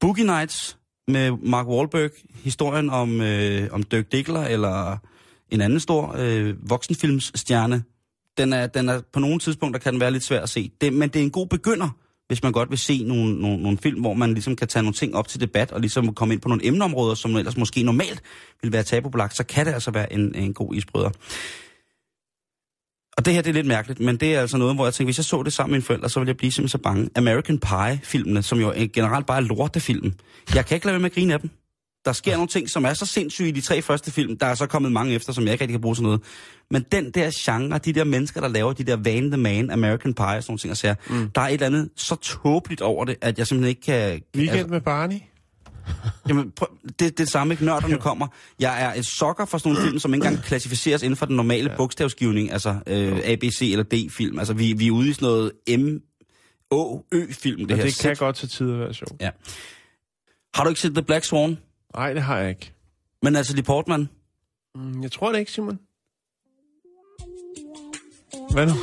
[0.00, 4.96] Boogie Nights med Mark Wahlberg, historien om, øh, om Dirk Diggler, eller
[5.50, 7.82] en anden stor øh, voksenfilmsstjerne,
[8.38, 10.70] den er, den er på nogle tidspunkter kan den være lidt svær at se.
[10.80, 11.88] Det, men det er en god begynder,
[12.32, 14.94] hvis man godt vil se nogle, nogle, nogle film, hvor man ligesom kan tage nogle
[14.94, 18.22] ting op til debat, og ligesom komme ind på nogle emneområder, som ellers måske normalt
[18.62, 21.10] vil være tabubelagt, så kan det altså være en, en god isbryder.
[23.16, 25.06] Og det her det er lidt mærkeligt, men det er altså noget, hvor jeg tænker,
[25.06, 27.10] hvis jeg så det sammen med mine forældre, så ville jeg blive simpelthen så bange.
[27.16, 30.12] American Pie-filmene, som jo generelt bare er lortefilm.
[30.54, 31.50] Jeg kan ikke lade være med at grine af dem.
[32.04, 34.38] Der sker nogle ting, som er så sindssyge i de tre første film.
[34.38, 36.20] Der er så kommet mange efter, som jeg ikke rigtig kan bruge til noget.
[36.70, 40.14] Men den der genre, de der mennesker, der laver de der Van the Man, American
[40.14, 41.30] Pie og sådan nogle ting, og siger, mm.
[41.34, 44.20] der er et eller andet så tåbeligt over det, at jeg simpelthen ikke kan...
[44.36, 45.16] Weekend altså, med Barney?
[46.28, 47.64] Jamen, prøv, det, det er det samme, ikke?
[47.64, 48.26] Nørderne kommer.
[48.60, 51.36] Jeg er et sokker for sådan nogle film, som ikke engang klassificeres inden for den
[51.36, 51.76] normale ja.
[51.76, 54.38] bogstavsgivning, altså øh, ABC eller D-film.
[54.38, 55.96] Altså, vi, vi er ude i sådan noget M,
[56.70, 57.82] O, Ø-film, det Ja, her.
[57.82, 58.18] det kan sæt.
[58.18, 59.12] godt til tider være sjovt.
[59.20, 59.30] Ja.
[60.54, 61.58] Har du ikke set The Black Swan?
[61.96, 62.72] Nej, det har jeg ikke.
[63.22, 64.08] Men Natalie Portman?
[64.74, 65.78] Mm, Jeg tror det ikke, Simon.
[68.52, 68.72] Hvad nu?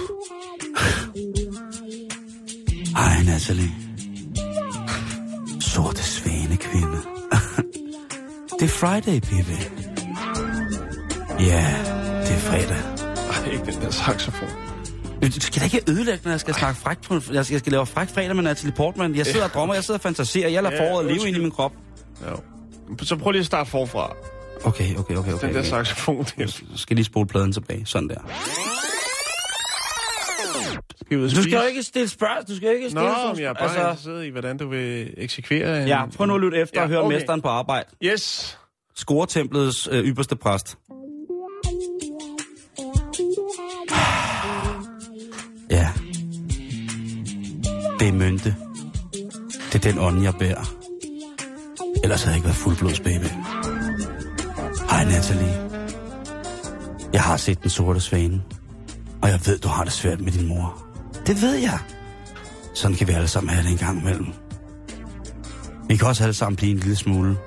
[2.97, 3.72] Hej, Natalie.
[5.62, 6.97] Sorte svane kvinde.
[8.60, 9.57] det er Friday, baby.
[11.39, 11.66] Ja,
[12.22, 12.78] det er fredag.
[13.28, 14.49] Nej, ikke den der saxofon.
[15.22, 17.14] Du skal da ikke ødelægge, når jeg skal snakke frækt på...
[17.14, 19.16] Jeg skal, jeg skal lave fræk fredag med Natalie Portman.
[19.16, 20.49] Jeg sidder og drømmer, jeg sidder og fantaserer.
[20.49, 21.74] Jeg lader Ja, foråret leve ind i min krop.
[22.22, 22.34] Ja.
[23.01, 24.15] Så prøv lige at starte forfra.
[24.63, 25.47] Okay, okay, okay, okay.
[25.47, 25.69] Den der okay.
[25.69, 26.47] saxofon der.
[26.47, 27.85] Så skal jeg lige spole pladen tilbage.
[27.85, 28.19] Sådan der.
[31.01, 32.43] Skal Du skal jo ikke stille spørgsmål.
[32.47, 33.79] Du skal jo ikke Nå, stille men jeg er bare altså...
[33.79, 35.87] interesseret i, hvordan du vil eksekvere en...
[35.87, 37.15] Ja, prøv nu at lytte efter Ja, og høre okay.
[37.15, 37.89] mesteren på arbejde.
[38.03, 38.57] Yes.
[38.95, 40.77] Scoretemplets øh, ypperste præst.
[45.71, 45.89] Ja.
[47.99, 48.55] Det er mynte.
[49.73, 50.78] Det er den ånd, jeg bærer.
[52.04, 53.26] Ellers havde jeg ikke været fuldblods, baby.
[54.89, 55.70] Hej, Natalie.
[57.14, 58.41] Jeg har set den sorte svane.
[59.22, 60.86] Og jeg ved, du har det svært med din mor.
[61.28, 61.80] Det ved jeg.
[62.74, 64.28] Sådan kan vi alle sammen have det en gang imellem.
[65.88, 67.38] Vi kan også alle sammen blive en lille smule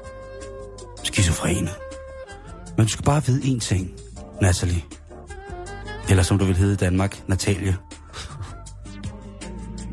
[1.04, 1.70] skizofrene.
[2.76, 3.90] Men du skal bare vide én ting,
[4.42, 4.82] Natalie.
[6.08, 7.76] Eller som du vil hedde i Danmark, Natalie.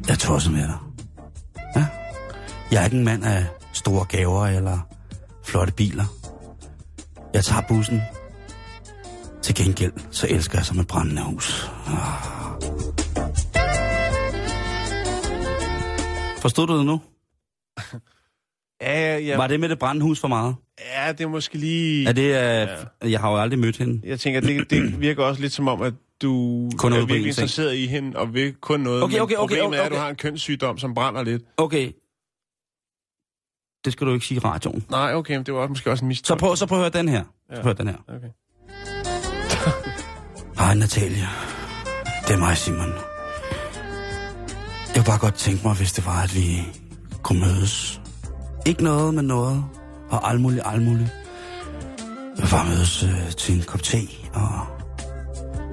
[0.07, 0.78] Jeg er med dig.
[1.76, 1.86] Ja?
[2.72, 3.45] Jeg er ikke en mand af
[3.80, 4.80] store gaver eller
[5.45, 6.05] flotte biler.
[7.34, 8.01] Jeg tager bussen.
[9.41, 11.69] Til gengæld, så elsker jeg som et brændende hus.
[11.88, 11.93] Ah.
[16.38, 17.01] Forstod du det nu?
[18.82, 20.55] Ja, ja, Var det med det brændende hus for meget?
[20.95, 22.07] ja, det er måske lige...
[22.07, 22.30] Er det,
[23.03, 24.01] uh, jeg har jo aldrig mødt hende.
[24.03, 27.75] Jeg tænker, det, det virker også lidt som om, at du Kun er virkelig interesseret
[27.75, 29.03] i hende, og vil kun noget.
[29.03, 30.01] Okay, men okay, okay, problemet okay, er, at du okay.
[30.01, 31.43] har en kønssygdom, som brænder lidt.
[31.57, 31.91] Okay.
[33.86, 34.86] Det skal du ikke sige i radioen.
[34.89, 36.39] Nej, okay, men det var måske også en Så mistanke.
[36.39, 37.23] prøv, så prøv at høre den her.
[37.23, 37.61] Så Ja.
[37.61, 38.15] prøv at høre den her.
[38.15, 38.30] Okay.
[40.59, 41.27] Hej Natalia.
[42.27, 42.93] Det er mig, Simon.
[44.88, 46.67] Jeg kunne bare godt tænke mig, hvis det var, at vi
[47.23, 48.01] kunne mødes.
[48.65, 49.65] Ikke noget med noget.
[50.09, 51.09] Og alt muligt, alt muligt.
[52.36, 53.97] Jeg vil bare mødes øh, til en kop te,
[54.34, 54.49] og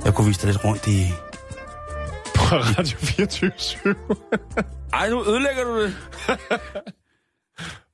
[0.05, 1.07] jeg kunne vise dig lidt rundt i...
[2.35, 3.51] På Radio 24
[4.93, 5.95] Ej, nu ødelægger du det.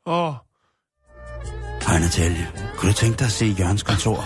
[0.07, 0.33] Åh,
[1.87, 2.47] Hej Natalia.
[2.77, 4.25] Kunne du tænke dig at se Jørgens kontor?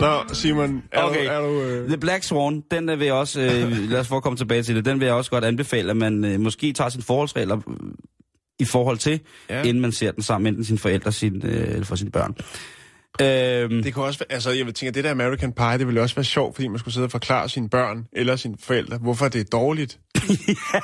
[0.00, 1.24] Nå, Simon, er Okay.
[1.24, 1.30] du...
[1.30, 1.88] Er du øh...
[1.88, 4.84] The Black Swan, den vil jeg også, øh, lad os få komme tilbage til det,
[4.84, 7.74] den vil jeg også godt anbefale, at man øh, måske tager sine forholdsregler øh,
[8.58, 9.20] i forhold til,
[9.50, 9.62] Ja.
[9.62, 12.34] inden man ser den sammen enten sine forældre sin, øh, eller for sine børn.
[13.20, 15.86] Øhm, Det kan også være, altså jeg vil tænke, at det der American Pie, det
[15.86, 18.98] ville også være sjovt, fordi man skulle sidde og forklare sine børn eller sine forældre,
[18.98, 19.98] hvorfor det er dårligt.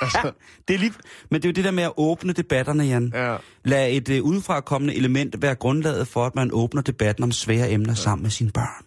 [0.02, 0.32] altså,
[0.68, 0.92] det er lige,
[1.30, 3.12] men det er jo det der med at åbne debatterne, Jan.
[3.14, 3.36] ja.
[3.64, 7.90] Lad et øh, udefrakommende element være grundlaget for, at man åbner debatten om svære emner
[7.90, 7.94] ja.
[7.94, 8.84] sammen med sine børn.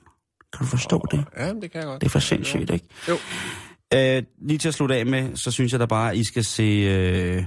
[0.54, 1.26] Kan du forstå oh, det?
[1.38, 2.02] ja, det kan jeg godt.
[2.02, 2.86] Det er for sindssygt, ikke?
[3.10, 3.18] Jo.
[3.94, 6.44] Øh, lige til at slutte af med, så synes jeg da bare, at I skal
[6.44, 7.44] se øh,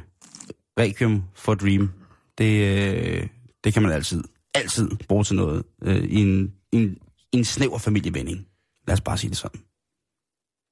[0.81, 1.91] Requiem for Dream.
[2.39, 3.27] Det, øh,
[3.65, 4.25] det kan man altid,
[4.57, 6.99] altid bruge til noget øh, i, en, en,
[7.33, 8.47] en snæver familievending.
[8.89, 9.61] Lad os bare sige det sådan.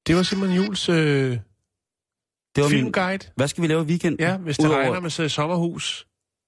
[0.07, 0.97] Det var Simon Jules øh,
[2.57, 3.27] Det var filmguide.
[3.37, 4.21] Hvad skal vi lave i weekenden?
[4.21, 6.07] Ja, hvis det Udover- regner med så sommerhus.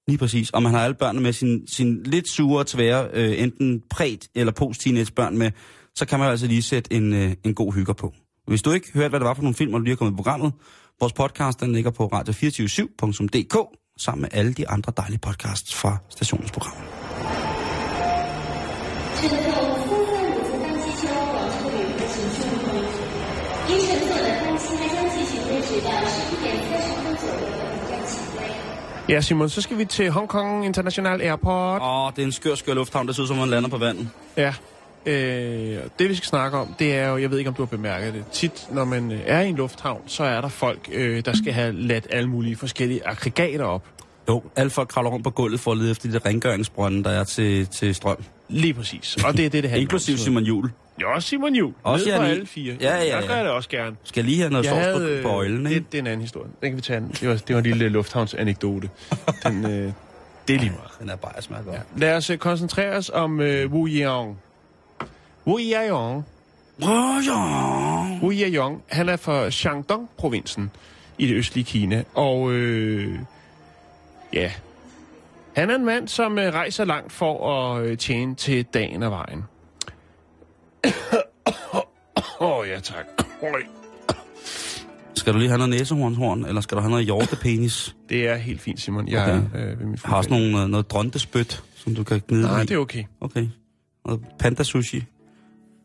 [0.09, 0.51] Lige præcis.
[0.51, 4.53] Og man har alle børnene med sin, sin lidt sure, tvære, øh, enten præt eller
[4.53, 4.85] post
[5.17, 5.51] børn med,
[5.95, 8.15] så kan man altså lige sætte en, øh, en god hygger på.
[8.47, 10.13] Hvis du ikke hørte, hvad det var for nogle film, og du lige er kommet
[10.13, 10.53] i programmet,
[11.01, 13.57] vores podcast den ligger på radio247.dk
[13.99, 17.06] sammen med alle de andre dejlige podcasts fra stationens program.
[19.18, 19.48] 乘客
[19.84, 21.04] 四四五次当机车
[21.36, 22.40] 往出旅客请注
[22.74, 22.78] 意，
[23.70, 29.14] 因乘坐的班机将继续截止到十一点三十分左右的离站起飞。
[29.14, 31.82] Ja, Simon, så skal vi til Hong Kong International Airport.
[31.82, 34.10] Åh, det er en skør, skør lufthavn, der ser ud som, man lander på vandet.
[34.38, 34.54] Ja.
[35.06, 37.68] Øh, det vi skal snakke om, det er jo, jeg ved ikke om du har
[37.68, 41.26] bemærket det, tit når man øh, er i en lufthavn, så er der folk, øh,
[41.26, 43.84] der skal have ladt alle mulige forskellige aggregater op.
[44.29, 47.11] Jo, alle folk kravler rundt på gulvet for at lede efter de der rengøringsbrønde, der
[47.11, 48.25] er til, til strøm.
[48.49, 49.17] Lige præcis.
[49.25, 50.17] Og det er det, det handler Inklusiv.
[50.17, 50.71] Simon Jul.
[51.01, 51.75] Ja, også Simon Juhl.
[51.83, 52.77] Også Ned på jeg alle fire.
[52.81, 53.19] Ja, ja, ja.
[53.19, 53.97] Jeg gør det også gerne.
[54.05, 55.79] Skal lige have noget Jeg sovs havde, på, på øjlen, ikke?
[55.81, 56.51] det, det er en anden historie.
[56.63, 57.01] Den kan vi tage.
[57.21, 58.91] Det var, det var en lille lufthavnsanekdote.
[59.45, 59.93] Den, øh,
[60.49, 60.91] det er lige meget.
[61.01, 61.77] Den er bare smager godt.
[61.77, 61.81] Ja.
[61.97, 64.39] Lad os øh, koncentrere os om øh, Wu Yeong.
[65.47, 66.25] Wu Yeong.
[66.83, 66.89] Åh,
[67.27, 68.19] ja.
[68.23, 70.71] Wu Yeong, han er fra Shandong-provinsen
[71.19, 72.05] i det østlige Kina.
[72.15, 73.19] Og øh,
[74.33, 74.53] ja,
[75.57, 79.11] han er en mand, som øh, rejser langt for at øh, tjene til dagen og
[79.11, 79.45] vejen.
[82.41, 83.05] Åh oh, ja, tak.
[83.43, 83.63] Øj.
[85.15, 87.97] Skal du lige have noget næsehornshorn, eller skal du have noget hjortepenis?
[88.09, 89.09] Det er helt fint, Simon.
[89.09, 89.61] Jeg Okay.
[89.61, 92.61] er øh, ved min har også nogle, øh, noget drontespyt, som du kan gnide Nej,
[92.61, 92.67] i.
[92.67, 93.05] det er okay.
[93.21, 93.49] Okay.
[94.07, 95.05] Noget panda sushi.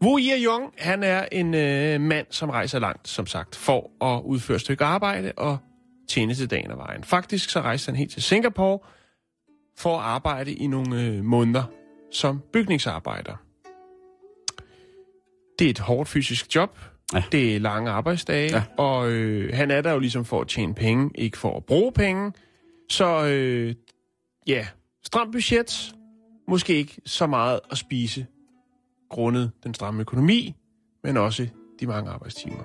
[0.04, 4.56] Wu Yeong, han er en øh, mand, som rejser langt, som sagt, for at udføre
[4.56, 5.58] et stykke arbejde og
[6.10, 7.04] tjene til dagen og vejen.
[7.04, 8.80] Faktisk så rejste han helt til Singapore
[9.78, 11.64] for at arbejde i nogle øh, måneder
[12.12, 13.36] som bygningsarbejder.
[15.60, 16.80] Det er et hårdt fysisk job.
[17.14, 17.24] Ja.
[17.32, 18.64] Det er lange arbejdsdage, Ja.
[18.78, 21.92] og øh, han er der jo ligesom for at tjene penge, ikke for at bruge
[21.92, 22.32] penge.
[22.90, 23.76] Så øh,
[24.48, 24.68] ja,
[25.04, 25.96] stramt budget,
[26.48, 28.26] måske ikke så meget at spise
[29.10, 30.56] grundet den stramme økonomi,
[31.04, 31.48] men også
[31.80, 32.64] de mange arbejdstimer.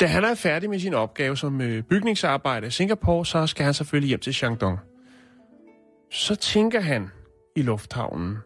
[0.00, 3.74] Da han er færdig med sin opgave som øh, bygningsarbejder i Singapore, så skal han
[3.74, 4.78] selvfølgelig hjem til Shandong.
[6.10, 7.10] Så tænker han
[7.56, 8.36] i lufthavnen,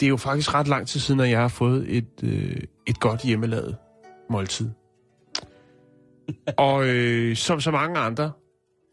[0.00, 3.00] det er jo faktisk ret lang tid siden, at jeg har fået et, øh, et
[3.00, 3.76] godt hjemmelavet
[4.30, 4.70] måltid.
[6.56, 8.32] Og øh, som så mange andre,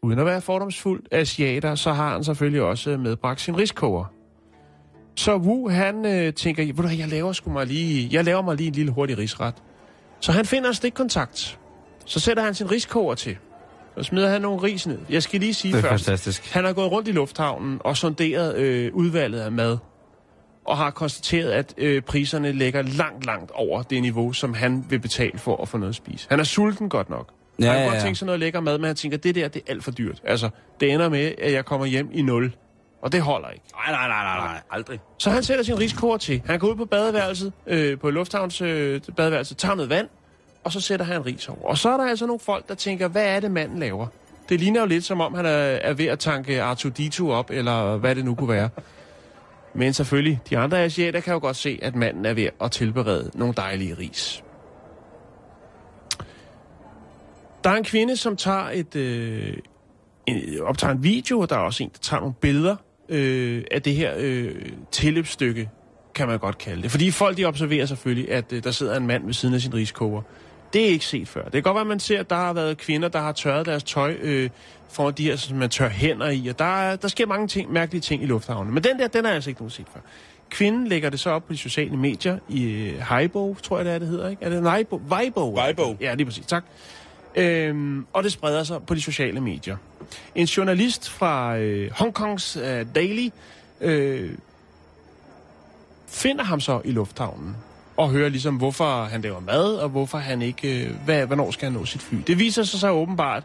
[0.02, 4.04] uden at være fordomsfuld asiater, så har han selvfølgelig også medbragt sin riskoger.
[5.16, 8.56] Så Wu, han øh, tænker, ved du jeg laver, sgu mig lige, jeg laver mig
[8.56, 9.62] lige en lille hurtig risret.
[10.22, 11.58] Så han finder en stikkontakt.
[12.06, 13.36] Så sætter han sin riskoger til.
[13.98, 14.98] Så smider han nogle ris ned.
[15.10, 16.52] Jeg skal lige sige Det er først, fantastisk.
[16.52, 19.78] han har gået rundt i lufthavnen og sonderet øh, udvalget af mad.
[20.66, 24.98] Og har konstateret, at øh, priserne ligger langt, langt over det niveau, som han vil
[24.98, 26.26] betale for at få noget at spise.
[26.30, 27.28] Han er sulten godt nok.
[27.60, 28.04] Ja, han kan Ja, godt ja, ja.
[28.04, 30.22] tænke sig noget lækker mad, men han tænker, det der, det er alt for dyrt.
[30.24, 30.48] Altså,
[30.80, 32.52] det ender med, at jeg kommer hjem i nul.
[33.02, 33.64] Og det holder ikke.
[33.74, 35.00] Nej, nej, nej, nej, nej, aldrig.
[35.18, 36.42] Så han sætter sin riskoger til.
[36.46, 40.08] Han går ud på badeværelset, øh, på lufthavns øh, badeværelset, tager noget vand,
[40.64, 41.68] og så sætter han ris over.
[41.68, 44.06] Og så er der altså nogle folk, der tænker, hvad er det, manden laver?
[44.48, 47.96] Det ligner jo lidt, som om han er, er ved at tanke R2-D2 op, eller
[47.96, 48.68] hvad det nu kunne være.
[49.74, 53.30] Men selvfølgelig, de andre asiater kan jo godt se, at manden er ved at tilberede
[53.34, 54.44] nogle dejlige ris.
[57.64, 59.56] Der er en kvinde, som tager et, øh,
[60.26, 62.76] en, optager en video, og der er også en, der tager nogle billeder
[63.12, 64.54] øh, af det her øh,
[64.90, 65.68] tilløbsstykke,
[66.14, 66.90] kan man godt kalde det.
[66.90, 69.74] Fordi folk de observerer selvfølgelig, at øh, der sidder en mand ved siden af sin
[69.74, 70.22] riskoger.
[70.72, 71.42] Det er ikke set før.
[71.44, 73.66] Det kan godt være, at man ser, at der har været kvinder, der har tørret
[73.66, 74.50] deres tøj øh,
[74.90, 76.46] for de her, som man tør hænder i.
[76.46, 78.74] Og der, er- der sker mange ting, mærkelige ting i lufthavnen.
[78.74, 80.00] Men den der, den er altså ikke nogen set før.
[80.50, 83.94] Kvinden lægger det så op på de sociale medier i øh, Heibo, tror jeg det
[83.94, 84.44] er, det hedder, ikke?
[84.44, 85.02] Er det Weibo?
[85.10, 85.54] Weibo?
[85.60, 85.96] Weibo.
[86.00, 86.46] Ja, lige præcis.
[86.46, 86.64] Tak.
[87.36, 89.76] Øhm, og det spreder sig på de sociale medier.
[90.34, 93.28] En journalist fra øh, Hongkongs øh, Daily
[93.80, 94.30] øh,
[96.08, 97.56] finder ham så i lufthavnen
[97.96, 101.66] og hører ligesom, hvorfor han laver mad, og hvorfor han ikke, øh, hvad, hvornår skal
[101.66, 102.18] han nå sit fly.
[102.26, 103.42] Det viser sig så åbenbart,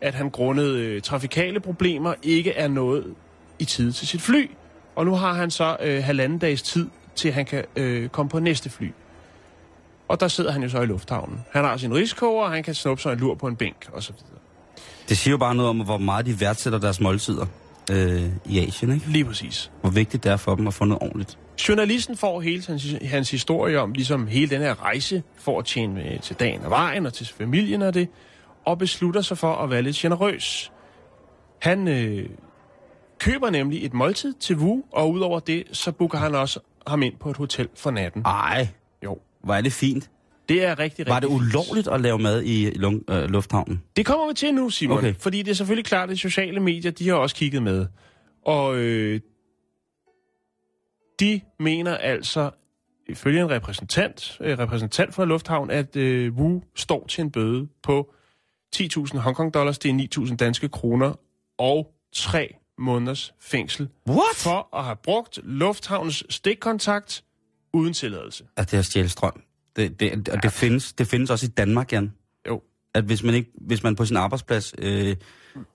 [0.00, 3.14] at han grundet øh, trafikale problemer ikke er nået
[3.58, 4.50] i tide til sit fly.
[4.96, 8.38] Og nu har han så øh, halvanden dags tid, til han kan øh, komme på
[8.38, 8.90] næste fly.
[10.08, 11.44] Og der sidder han jo så i lufthavnen.
[11.50, 14.02] Han har sin riskoger, og han kan snuppe sig en lur på en bænk, og
[14.02, 14.38] så videre.
[15.08, 17.46] Det siger jo bare noget om, hvor meget de værdsætter deres måltider
[17.92, 19.06] øh, i Asien, ikke?
[19.08, 19.70] Lige præcis.
[19.80, 21.38] Hvor vigtigt det er for dem at få noget ordentligt.
[21.68, 25.94] Journalisten får hele hans, hans historie om ligesom hele den her rejse for at tjene
[25.94, 28.08] med, til dagen og vejen og til familien og det,
[28.64, 30.72] og beslutter sig for at være lidt generøs.
[31.58, 32.28] Han øh,
[33.18, 37.14] køber nemlig et måltid til Wu, og udover det, så booker han også ham ind
[37.20, 38.22] på et hotel for natten.
[38.22, 38.68] Ej,
[39.04, 39.18] Jo.
[39.44, 40.10] Hvor er det fint.
[40.48, 43.82] Det er rigtig, rigtig Var det ulovligt at lave mad i lung, øh, lufthavnen?
[43.96, 44.98] Det kommer vi til nu, Simon.
[44.98, 45.14] Okay.
[45.18, 47.86] Fordi det er selvfølgelig klart, at sociale medier, de har også kigget med.
[48.46, 49.20] Og øh,
[51.20, 52.50] de mener altså,
[53.08, 58.14] ifølge en repræsentant, øh, repræsentant for Lufthavn, at øh, Wu står til en bøde på
[58.76, 61.14] 10.000 Hongkong dollars, det er 9.000 danske kroner,
[61.58, 64.36] og tre måneders fængsel What?
[64.36, 67.23] for at have brugt Lufthavns stikkontakt
[67.74, 68.44] uden tilladelse.
[68.56, 69.40] At det er stjæle strøm.
[69.76, 72.12] Det, det, og det, findes, det findes også i Danmark, Jan.
[72.48, 72.60] Jo.
[72.94, 75.16] At hvis man, ikke, hvis man på sin arbejdsplads øh,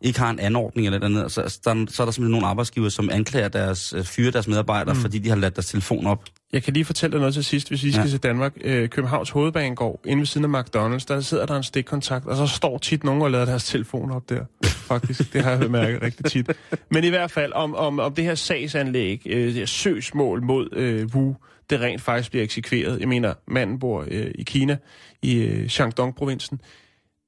[0.02, 2.90] ikke har en anordning eller andet, så, så, der, så er der simpelthen nogle arbejdsgiver,
[2.90, 5.00] som anklager deres, øh, fyre deres medarbejdere, mm.
[5.02, 6.24] fordi de har ladt deres telefon op.
[6.54, 8.10] Jeg kan lige fortælle dig noget til sidst, hvis vi skal Ja.
[8.10, 8.54] til Danmark.
[8.64, 12.48] Øh, Københavns Hovedbanegård, inde ved siden af McDonald's, der sidder der en stikkontakt, og så
[12.48, 14.46] står tit nogen og lader deres telefon op der.
[14.66, 16.52] Faktisk, det har jeg mærket rigtig tit.
[16.92, 20.70] Men i hvert fald, om, om, om det her sagsanlæg, øh, det her søgsmål mod
[20.74, 21.36] øh, Wu,
[21.70, 23.00] det rent faktisk bliver eksekveret.
[23.00, 24.78] Jeg mener, manden bor øh, i Kina,
[25.22, 26.62] i øh, Shandong-provinsen.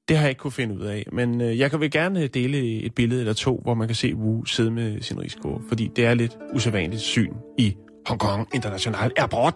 [0.08, 2.58] Det har jeg ikke kunne finde ud af, men øh, jeg kan vel gerne dele
[2.82, 6.06] et billede eller to, hvor man kan se Wu sidde med sin risiko, fordi det
[6.06, 7.76] er lidt usædvanligt syn i
[8.06, 9.54] Hong Kong International Airport.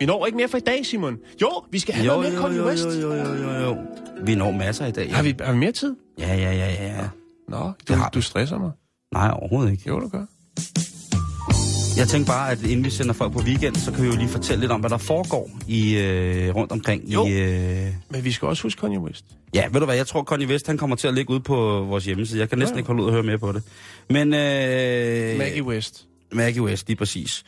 [0.00, 1.18] Vi når ikke mere for i dag, Simon.
[1.42, 2.84] Jo, vi skal have noget mere Kanye West.
[2.84, 3.76] jo, jo, jo, jo, jo.
[4.24, 5.06] Vi når masser i dag.
[5.06, 5.12] Ja.
[5.14, 5.96] Har vi, har vi mere tid?
[6.18, 7.08] Ja, ja, ja, ja, ja.
[7.48, 8.70] Nå, du, Det har du stresser mig.
[9.12, 9.82] Nej, overhovedet ikke.
[9.88, 10.24] Jo, du gør.
[11.96, 14.28] Jeg tænker bare, at inden vi sender folk på weekend, så kan vi jo lige
[14.28, 17.26] fortælle lidt om, hvad der foregår i, øh, rundt omkring Jo.
[17.26, 17.30] i...
[17.32, 17.86] Øh...
[18.10, 19.24] Men vi skal også huske Kanye West.
[19.54, 21.54] Ja, ved du hvad, jeg tror, Conny Vest, han kommer til at ligge ude på
[21.88, 22.40] vores hjemmeside.
[22.40, 22.78] Jeg kan næsten Ja.
[22.78, 23.62] ikke holde ud og høre mere på det.
[24.10, 24.34] Men...
[24.34, 25.38] Øh...
[25.38, 26.04] Maggie West.
[26.32, 27.44] Maggie West, lige præcis.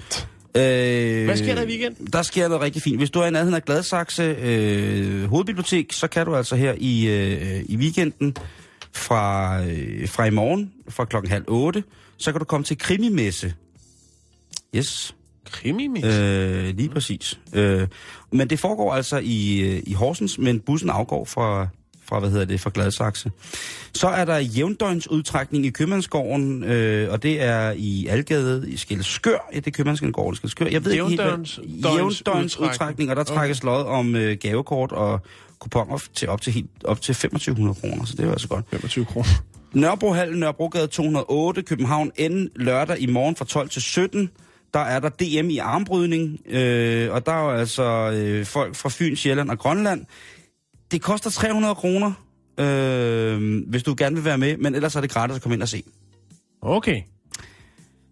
[0.56, 2.06] Øh, Hvad sker der i weekenden?
[2.12, 2.96] Der sker noget rigtig fint.
[2.98, 7.08] Hvis du er i nærheden af Gladsaxe øh, Hovedbibliotek, så kan du altså her i,
[7.08, 8.36] øh, i weekenden
[8.92, 11.84] fra, øh, fra i morgen, fra klokken halv otte,
[12.16, 13.54] så kan du komme til krimimesse.
[14.74, 15.14] Yes.
[15.50, 16.06] Krimi -mix.
[16.06, 17.38] Øh, lige præcis.
[17.52, 17.88] Øh,
[18.32, 21.68] men det foregår altså i, øh, i Horsens, men bussen afgår fra,
[22.04, 23.30] fra, hvad hedder det, fra Gladsaxe.
[23.92, 29.48] Så er der jævndøgnsudtrækning i Købmandsgården, øh, og det er i Algade i Skelskør.
[29.52, 30.66] Ja, det er Købmandsgården i Skelskør.
[30.66, 31.92] Jeg ved ikke helt, Jævndøgns- hvad...
[31.92, 35.20] Jævndøgnsudtrækning, og der trækkes lod om øh, gavekort og
[35.58, 38.64] kuponer til op til, helt, op til 2500 kroner, så det er altså godt.
[38.70, 39.28] 25 kroner.
[39.72, 44.30] Nørrebrohallen, Nørrebrogade 208, København N, lørdag i morgen fra 12 til 17.
[44.76, 48.88] Der er der DM i armbrydning, øh, og der er jo altså øh, folk fra
[48.92, 50.04] Fyn, Sjælland og Grønland.
[50.90, 52.12] Det koster 300 kroner,
[52.60, 55.62] øh, hvis du gerne vil være med, men ellers er det gratis at komme ind
[55.62, 55.82] og se.
[56.60, 57.02] Okay.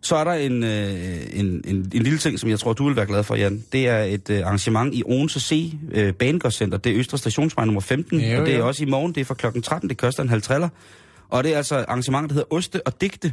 [0.02, 2.96] Så er der en, øh, en, en, en lille ting, som jeg tror, du vil
[2.96, 3.64] være glad for, Jan.
[3.72, 6.78] Det er et øh, arrangement i Odense C, øh, Banegårdscenter.
[6.78, 8.64] Det er Østre Stationsvej nummer 15, Ja, og det er ja.
[8.64, 9.14] også i morgen.
[9.14, 9.88] Det er fra klokken 13.
[9.88, 10.68] Det koster en halv triller.
[11.28, 13.32] Og det er altså et arrangement, der hedder Oste og Digte.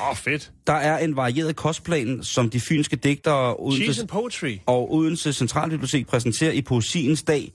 [0.00, 0.52] Åh, oh, fedt.
[0.66, 4.56] Der er en varieret kostplan, som de fynske digtere Odense, poetry.
[4.66, 7.52] og Odense Centralbibliotek præsenterer i Poesiens dag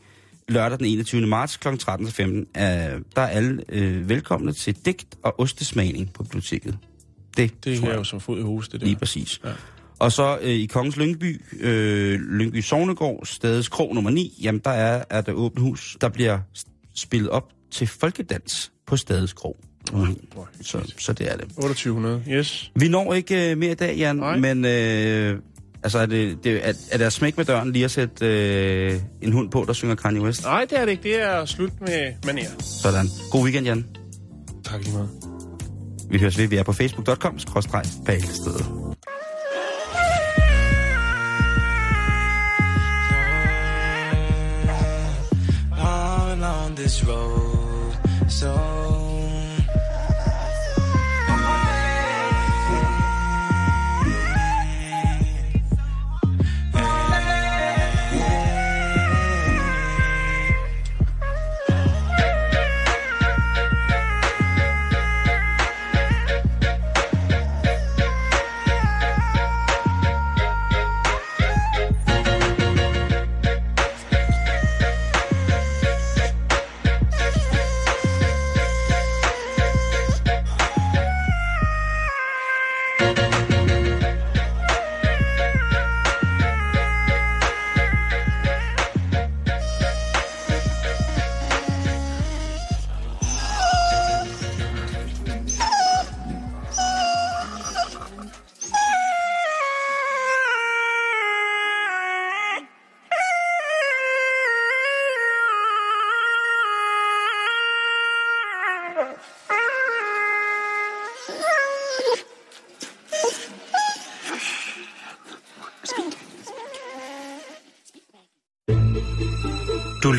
[0.48, 1.28] lørdag den 21.
[1.28, 1.68] marts kl.
[1.78, 2.40] 13 til 15.
[2.40, 6.78] Uh, der er alle uh, velkomne til digt og ostesmagning på biblioteket.
[7.38, 8.88] Det, Det tror er jeg jo som fod i hus, det der.
[8.88, 9.40] lige præcis.
[9.44, 9.52] Ja.
[10.00, 14.72] Og så øh, i Kongens Lyngby, øh, Lyngby Sognegård, stedets krog nummer 9, jamen der
[14.72, 16.40] er, er der åbent hus, der bliver
[16.96, 19.58] spillet op til folkedans på stedets krog.
[19.94, 20.18] Mm.
[20.62, 21.48] Så, så det er det.
[21.48, 22.72] 2800, yes.
[22.76, 24.38] Vi når ikke øh, mere i dag, Jan, Nej.
[24.38, 25.40] men øh,
[25.84, 29.34] altså, er, det, det, er, er der smæk med døren lige at sætte øh, en
[29.34, 30.44] hund på, der synger Kanye West?
[30.44, 31.04] Nej, det er det ikke.
[31.04, 32.64] Det er slut med manér.
[32.64, 33.08] Sådan.
[33.32, 33.86] God weekend, Jan.
[34.64, 35.10] Tak lige meget.
[36.10, 36.48] Vi høres ved.
[36.48, 38.66] Vi er på facebook.com, skråstreg, Palestedet.
[45.78, 47.96] on on this road
[48.28, 48.85] so